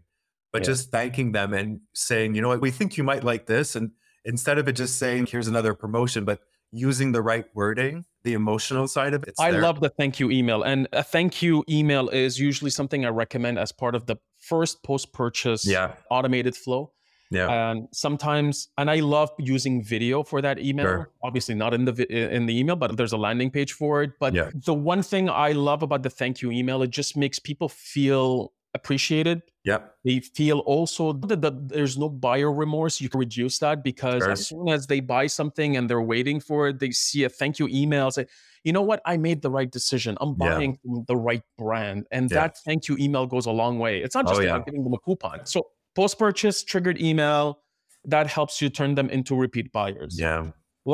[0.53, 0.67] but Yeah.
[0.67, 3.93] just thanking them and saying, you know what, we think you might like this, and
[4.25, 6.41] instead of it just saying, here's another promotion, but
[6.73, 9.31] using the right wording, the emotional side of it.
[9.31, 9.61] it's I there.
[9.63, 10.63] love the thank you email.
[10.63, 14.83] And a thank you email is usually something I recommend as part of the first
[14.85, 16.93] post purchase Yeah, automated flow.
[17.31, 21.11] Yeah, and sometimes and i love using video for that email Sure.
[21.23, 21.95] obviously not in the
[22.37, 24.51] in the email but there's a landing page for it but Yeah.
[24.55, 28.53] the one thing i love about the thank you email it just makes people feel
[28.75, 33.83] appreciated yep, they feel also that, that there's no buyer remorse you can reduce that
[33.83, 34.31] because Sure.
[34.33, 37.59] as soon as they buy something and they're waiting for it they see a thank
[37.59, 38.27] you email say
[38.63, 40.55] you know what i made the right decision i'm Yeah.
[40.55, 42.41] buying from the right brand and Yeah.
[42.41, 44.55] that thank you email goes a long way it's not Oh, just yeah.
[44.55, 45.67] about giving them a coupon so
[46.01, 47.61] post purchase triggered email
[48.05, 50.17] that helps you turn them into repeat buyers.
[50.19, 50.43] Yeah,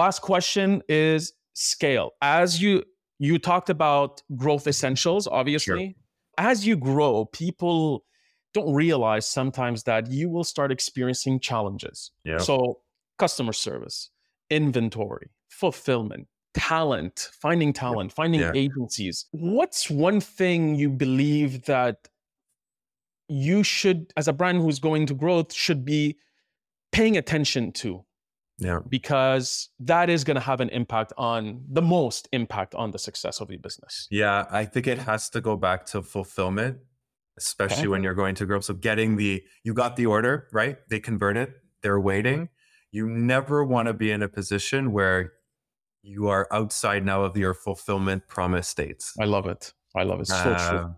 [0.03, 2.09] last question is scale.
[2.21, 2.83] As you
[3.19, 5.97] you talked about growth essentials obviously.
[6.39, 8.05] As you grow people
[8.53, 12.11] don't realize sometimes that you will start experiencing challenges.
[12.25, 12.39] Yeah.
[12.39, 12.57] so
[13.19, 14.11] customer service
[14.51, 18.53] inventory fulfillment talent finding talent finding Yeah.
[18.65, 19.17] agencies.
[19.31, 21.97] What's one thing you believe that
[23.29, 26.17] you should as a brand who's going to growth should be
[26.93, 28.05] paying attention to
[28.59, 28.81] yeah.
[28.89, 33.41] because that is going to have an impact on the most impact on the success
[33.41, 34.07] of your business.
[34.11, 36.79] Yeah, I think it has to go back to fulfillment,
[37.37, 37.89] especially Okay.
[37.89, 38.61] when you're going to grow.
[38.61, 40.79] So getting the you got the order, right?
[40.89, 41.51] They convert it,
[41.83, 42.39] they're waiting.
[42.39, 42.53] Mm-hmm.
[42.93, 45.33] You never want to be in a position where
[46.03, 49.13] you are outside now of your fulfillment promise states.
[49.21, 49.75] I love it.
[49.95, 50.29] I love it.
[50.29, 50.79] So true.
[50.79, 50.97] Um,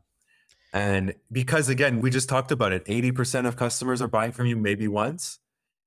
[0.72, 4.56] And because again, we just talked about it, 80% of customers are buying from you
[4.56, 5.38] maybe once.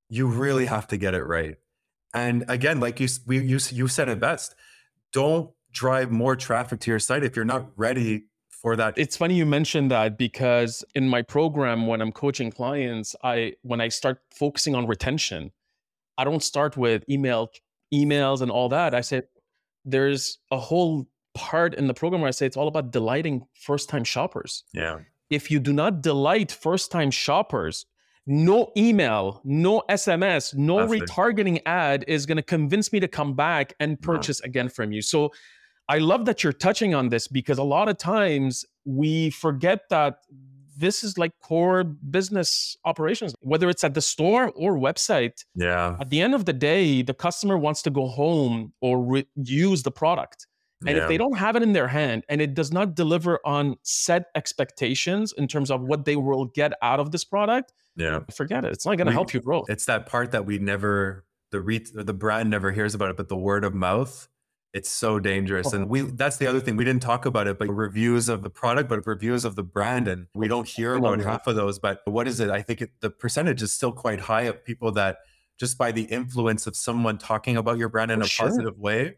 [0.09, 1.55] You really have to get it right.
[2.13, 4.55] And again, like you we you, you said it best.
[5.13, 8.93] Don't drive more traffic to your site if you're not ready for that.
[8.97, 13.81] It's funny you mentioned that because in my program, when I'm coaching clients, I when
[13.81, 15.51] I start focusing on retention,
[16.17, 17.49] I don't start with email
[17.93, 18.93] emails and all that.
[18.93, 19.23] I said
[19.85, 23.89] there's a whole part in the program where I say it's all about delighting first
[23.89, 24.63] time shoppers.
[24.73, 24.99] yeah.
[25.29, 27.85] if you do not delight first time shoppers,
[28.27, 31.01] no email, no SMS, no Nothing.
[31.01, 35.01] retargeting ad is going to convince me to come back and purchase again from you.
[35.01, 35.31] So
[35.89, 40.17] I love that you're touching on this because a lot of times we forget that
[40.77, 45.43] this is like core business operations, whether it's at the store or website.
[45.55, 45.97] Yeah.
[45.99, 49.83] At the end of the day, the customer wants to go home or re- use
[49.83, 50.47] the product.
[50.85, 51.03] And yeah.
[51.03, 54.25] if they don't have it in their hand and it does not deliver on set
[54.35, 58.21] expectations in terms of what they will get out of this product, yeah.
[58.33, 58.71] forget it.
[58.71, 59.63] It's not going to help you grow.
[59.67, 63.29] It's that part that we never the re- the brand never hears about it, but
[63.29, 64.27] the word of mouth,
[64.73, 65.73] it's so dangerous.
[65.73, 65.77] Oh.
[65.77, 68.49] And we that's the other thing we didn't talk about it, but reviews of the
[68.49, 71.77] product, but reviews of the brand, and we don't hear about half of those.
[71.77, 72.49] But what is it?
[72.49, 75.17] I think it, the percentage is still quite high of people that
[75.59, 78.47] just by the influence of someone talking about your brand in a sure.
[78.47, 79.17] positive way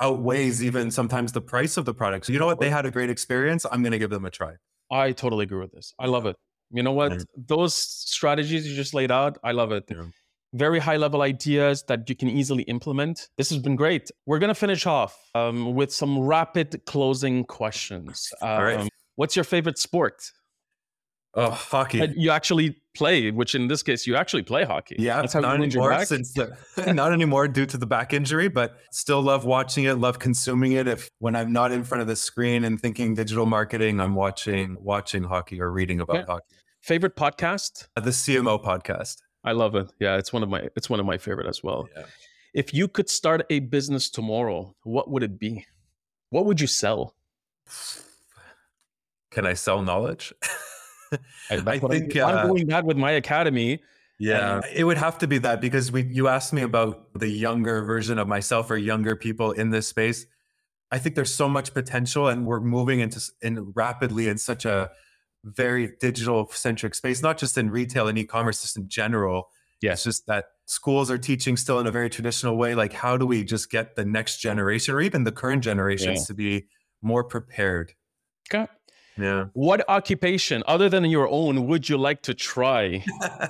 [0.00, 2.26] outweighs even sometimes the price of the product.
[2.26, 2.60] So you know what?
[2.60, 3.64] They had a great experience.
[3.70, 4.54] I'm going to give them a try.
[4.90, 5.94] I totally agree with this.
[5.98, 6.36] I love it.
[6.70, 7.12] You know what?
[7.12, 7.18] Yeah.
[7.36, 9.84] Those strategies you just laid out, I love it.
[9.88, 10.04] Yeah.
[10.54, 13.28] Very high level ideas that you can easily implement.
[13.38, 14.10] This has been great.
[14.26, 18.30] We're going to finish off um, with some rapid closing questions.
[18.42, 18.80] All right.
[18.80, 20.30] Um, What's your favorite sport?
[21.34, 22.12] Oh, hockey.
[22.16, 24.96] You actually play, which in this case, you actually play hockey.
[24.98, 26.56] Yeah, That's how not you win your anymore since the,
[26.92, 30.86] not anymore due to the back injury, but still love watching it, love consuming it.
[30.86, 34.76] If when I'm not in front of the screen and thinking digital marketing, I'm watching
[34.80, 36.24] watching hockey or reading about Yeah.
[36.26, 36.56] hockey.
[36.80, 37.86] Favorite podcast?
[37.96, 39.18] Uh, the CMO podcast.
[39.44, 39.92] I love it.
[39.98, 41.88] Yeah, it's one of my it's one of my favorite as well.
[41.96, 42.04] Yeah.
[42.54, 45.64] If you could start a business tomorrow, what would it be?
[46.30, 47.14] What would you sell?
[49.30, 50.32] Can I sell knowledge?
[51.50, 53.80] I, think, I'm, uh, I'm doing that with my academy.
[54.18, 57.82] Yeah, it would have to be that because we you asked me about the younger
[57.82, 60.26] version of myself or younger people in this space.
[60.92, 64.90] I think there's so much potential and we're moving into in rapidly in such a
[65.42, 69.48] very digital centric space, not just in retail and e-commerce, just in general.
[69.80, 69.94] Yes.
[69.94, 72.74] It's just that schools are teaching still in a very traditional way.
[72.76, 76.24] Like, how do we just get the next generation or even the current generations Yeah.
[76.26, 76.66] to be
[77.00, 77.94] more prepared?
[78.52, 78.70] Okay.
[79.18, 79.46] Yeah.
[79.52, 83.04] What occupation, other than your own, would you like to try?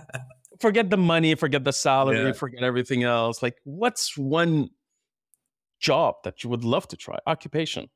[0.60, 2.32] forget the money, forget the salary, Yeah.
[2.32, 3.42] forget everything else.
[3.42, 4.70] Like, what's one
[5.80, 7.18] job that you would love to try?
[7.26, 7.88] Occupation.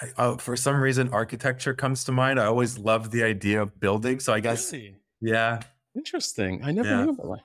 [0.00, 2.40] I, uh, for some reason, architecture comes to mind.
[2.40, 4.20] I always loved the idea of building.
[4.20, 4.96] So I guess, Really?
[5.20, 5.60] yeah.
[5.94, 6.64] Interesting.
[6.64, 7.04] I never Yeah.
[7.04, 7.40] knew about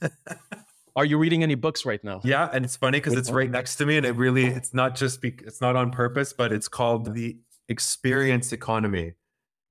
[0.00, 0.12] that.
[0.96, 2.20] Are you reading any books right now?
[2.22, 4.94] Yeah, and it's funny because it's right next to me, and it really it's not
[4.94, 7.36] just be, it's not on purpose, but it's called the
[7.68, 9.14] experience economy.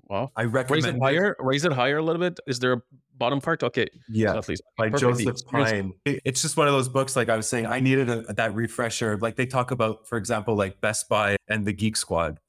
[0.09, 0.31] Wow.
[0.35, 1.35] I recommend Raise it higher.
[1.39, 2.39] Raise it higher a little bit.
[2.45, 2.81] Is there a
[3.15, 3.63] bottom part?
[3.63, 3.87] Okay.
[4.09, 5.19] Yeah, least by perfect.
[5.19, 5.93] Joseph Pine.
[6.05, 7.15] It's just one of those books.
[7.15, 9.17] Like I was saying, I needed a, that refresher.
[9.17, 12.39] Like they talk about, for example, like Best Buy and the Geek Squad.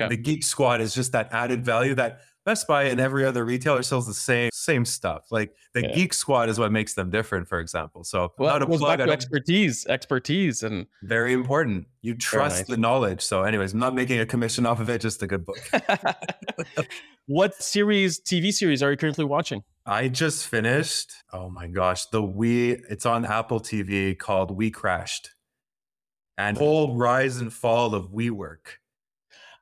[0.00, 0.08] Okay.
[0.08, 3.82] The Geek Squad is just that added value that Best Buy and every other retailer
[3.82, 5.26] sells the same same stuff.
[5.30, 5.94] Like the Yeah.
[5.94, 7.48] Geek Squad is what makes them different.
[7.48, 8.98] For example, so Well, not a plug.
[8.98, 11.86] back to expertise, expertise, and very important.
[12.00, 12.66] You trust nice.
[12.68, 13.20] the knowledge.
[13.22, 15.00] So, anyways, I'm not making a commission off of it.
[15.00, 15.58] Just a good book.
[17.26, 19.62] what series, TV series, are you currently watching?
[19.86, 21.12] I just finished.
[21.32, 22.72] Oh my gosh, the We.
[22.90, 25.30] It's on Apple TV called We Crashed,
[26.38, 28.78] and whole rise and fall of WeWork.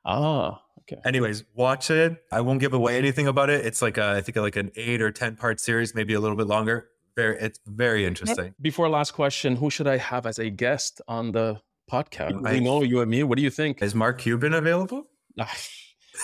[0.05, 0.61] Ah,
[0.91, 1.01] okay.
[1.05, 2.21] Anyways, watch it.
[2.31, 3.65] I won't give away anything about it.
[3.65, 6.37] It's like a, I think like an eight or ten part series, maybe a little
[6.37, 6.89] bit longer.
[7.15, 8.53] Very, it's very interesting.
[8.61, 11.61] Before last question, who should I have as a guest on the
[11.91, 12.45] podcast?
[12.45, 13.23] I- we know you and me.
[13.23, 13.81] What do you think?
[13.81, 15.07] Is Mark Cuban available?
[15.39, 15.51] Ah,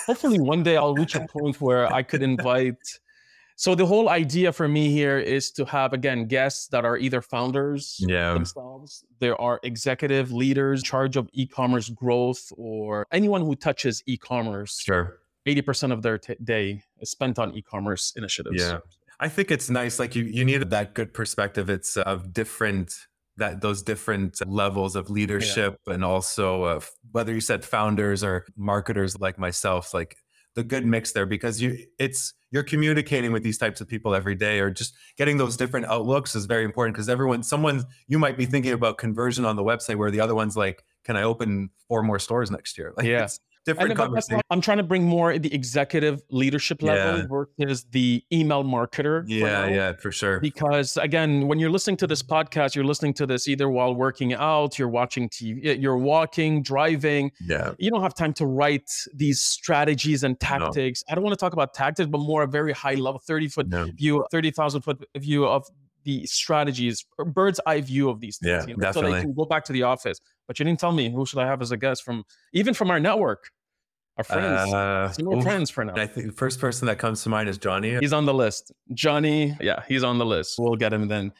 [0.06, 2.76] Hopefully, one day I'll reach a point where I could invite.
[3.58, 7.20] So the whole idea for me here is to have again guests that are either
[7.20, 8.32] founders Yeah.
[8.34, 14.78] themselves, there are executive leaders in charge of e-commerce growth, or anyone who touches e-commerce.
[14.78, 15.18] Sure.
[15.44, 18.62] Eighty percent of their t- day is spent on e-commerce initiatives.
[18.62, 18.78] Yeah.
[19.18, 19.98] I think it's nice.
[19.98, 21.68] Like you, you need that good perspective.
[21.68, 22.94] It's uh, of different
[23.38, 29.18] that those different levels of leadership and also of whether you said founders or marketers
[29.18, 30.16] like myself, like
[30.58, 34.34] the good mix there because you it's you're communicating with these types of people every
[34.34, 38.36] day or just getting those different outlooks is very important because everyone someone you might
[38.36, 41.70] be thinking about conversion on the website where the other one's like can i open
[41.86, 43.22] four more stores next year like Yeah.
[43.22, 43.38] it's
[43.68, 47.44] different but that's why conversation I'm trying to bring more the executive leadership level Yeah.
[47.58, 49.24] versus the email marketer.
[49.26, 53.26] yeah yeah for sure Because again, when you're listening to this podcast, you're listening to
[53.26, 57.30] this either while working out, you're watching TV, you're walking, driving.
[57.40, 61.04] yeah You don't have time to write these strategies and tactics.
[61.08, 63.68] I don't want to talk about tactics, but more a very high level, 30 foot
[63.68, 63.86] no.
[63.96, 65.66] view, 30,000 foot view of
[66.04, 67.04] the strategies,
[67.34, 68.48] bird's eye view of these things.
[68.50, 69.12] Yeah, you know, So definitely.
[69.18, 70.20] they can go back to the office.
[70.46, 72.90] But you didn't tell me who should I have as a guest from, even from
[72.90, 73.50] our network,
[74.18, 74.72] our friends.
[74.72, 75.42] Uh, oof.
[75.42, 75.94] friends for now.
[75.96, 77.96] I think the first person that comes to mind is Johnny.
[77.98, 78.72] He's on the list.
[78.92, 80.56] Johnny, yeah, he's on the list.
[80.58, 81.32] We'll get him then.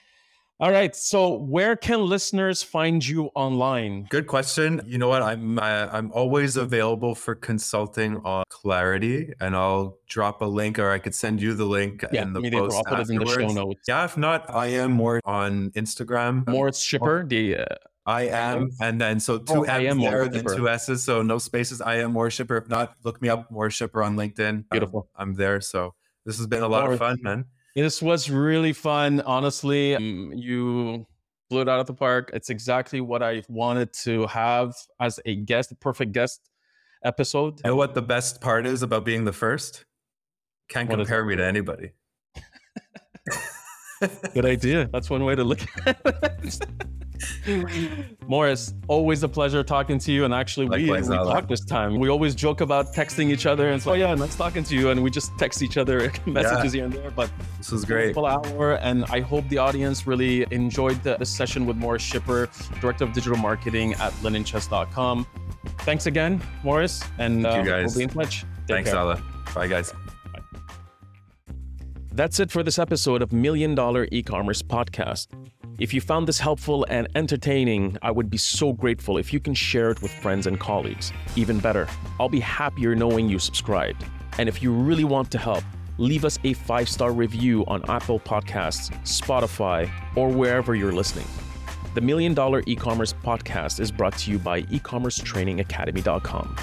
[0.61, 0.95] All right.
[0.95, 4.09] So, where can listeners find you online?
[4.11, 4.81] Good question.
[4.85, 5.23] You know what?
[5.23, 10.91] I'm uh, I'm always available for consulting on Clarity, and I'll drop a link, or
[10.91, 13.27] I could send you the link Yeah, in the post I'll put it in the
[13.27, 13.83] show notes.
[13.87, 16.49] Yeah, if not, I am more on Instagram.
[16.49, 17.65] Morris Shipper, the uh,
[18.09, 21.83] I am, and then so two Oh, M's there, then two S's, so no spaces.
[21.83, 22.57] I am worshiper.
[22.57, 24.65] If not, look me up, worshiper on LinkedIn.
[24.71, 25.11] Beautiful.
[25.15, 25.61] I'm there.
[25.61, 25.95] So
[26.25, 27.45] this has been a lot of fun, man.
[27.77, 29.21] this was really fun.
[29.21, 31.07] Honestly, Um, you
[31.51, 32.31] blew it out of the park.
[32.33, 36.41] It's exactly what I wanted to have as a guest, a perfect guest
[37.05, 37.61] episode.
[37.63, 39.85] And what the best part is about being the first?
[40.71, 41.93] Can't What compare me to anybody.
[44.33, 44.89] Good idea.
[44.93, 46.59] That's one way to look at it.
[48.27, 50.25] Morris, always a pleasure talking to you.
[50.25, 51.33] And actually, we, Likewise, we Alaa.
[51.33, 51.99] talked this time.
[51.99, 54.91] We always joke about texting each other and so, oh, yeah, nice talking to you.
[54.91, 57.11] And we just text each other messages here and there.
[57.11, 58.15] But this was great.
[58.15, 58.75] full hour.
[58.75, 62.49] And I hope the audience really enjoyed the, the session with Morris Shipper,
[62.81, 65.27] Director of Digital Marketing at linenchest.com.
[65.81, 67.03] Thanks again, Morris.
[67.19, 67.97] And Thank you, uh, guys.
[67.97, 68.41] we'll be in touch.
[68.41, 68.99] Take Thanks, care.
[69.01, 69.55] Alaa.
[69.55, 69.93] Bye, guys.
[72.13, 75.29] That's it for this episode of Million Dollar E-commerce Podcast.
[75.79, 79.55] If you found this helpful and entertaining, I would be so grateful if you can
[79.55, 81.13] share it with friends and colleagues.
[81.37, 81.87] Even better,
[82.19, 84.05] I'll be happier knowing you subscribed.
[84.39, 85.63] And if you really want to help,
[85.97, 91.27] leave us a five star review on Apple Podcasts, Spotify, or wherever you're listening.
[91.95, 96.57] The Million Dollar E Commerce Podcast is brought to you by ecommercetrainingacademy.com.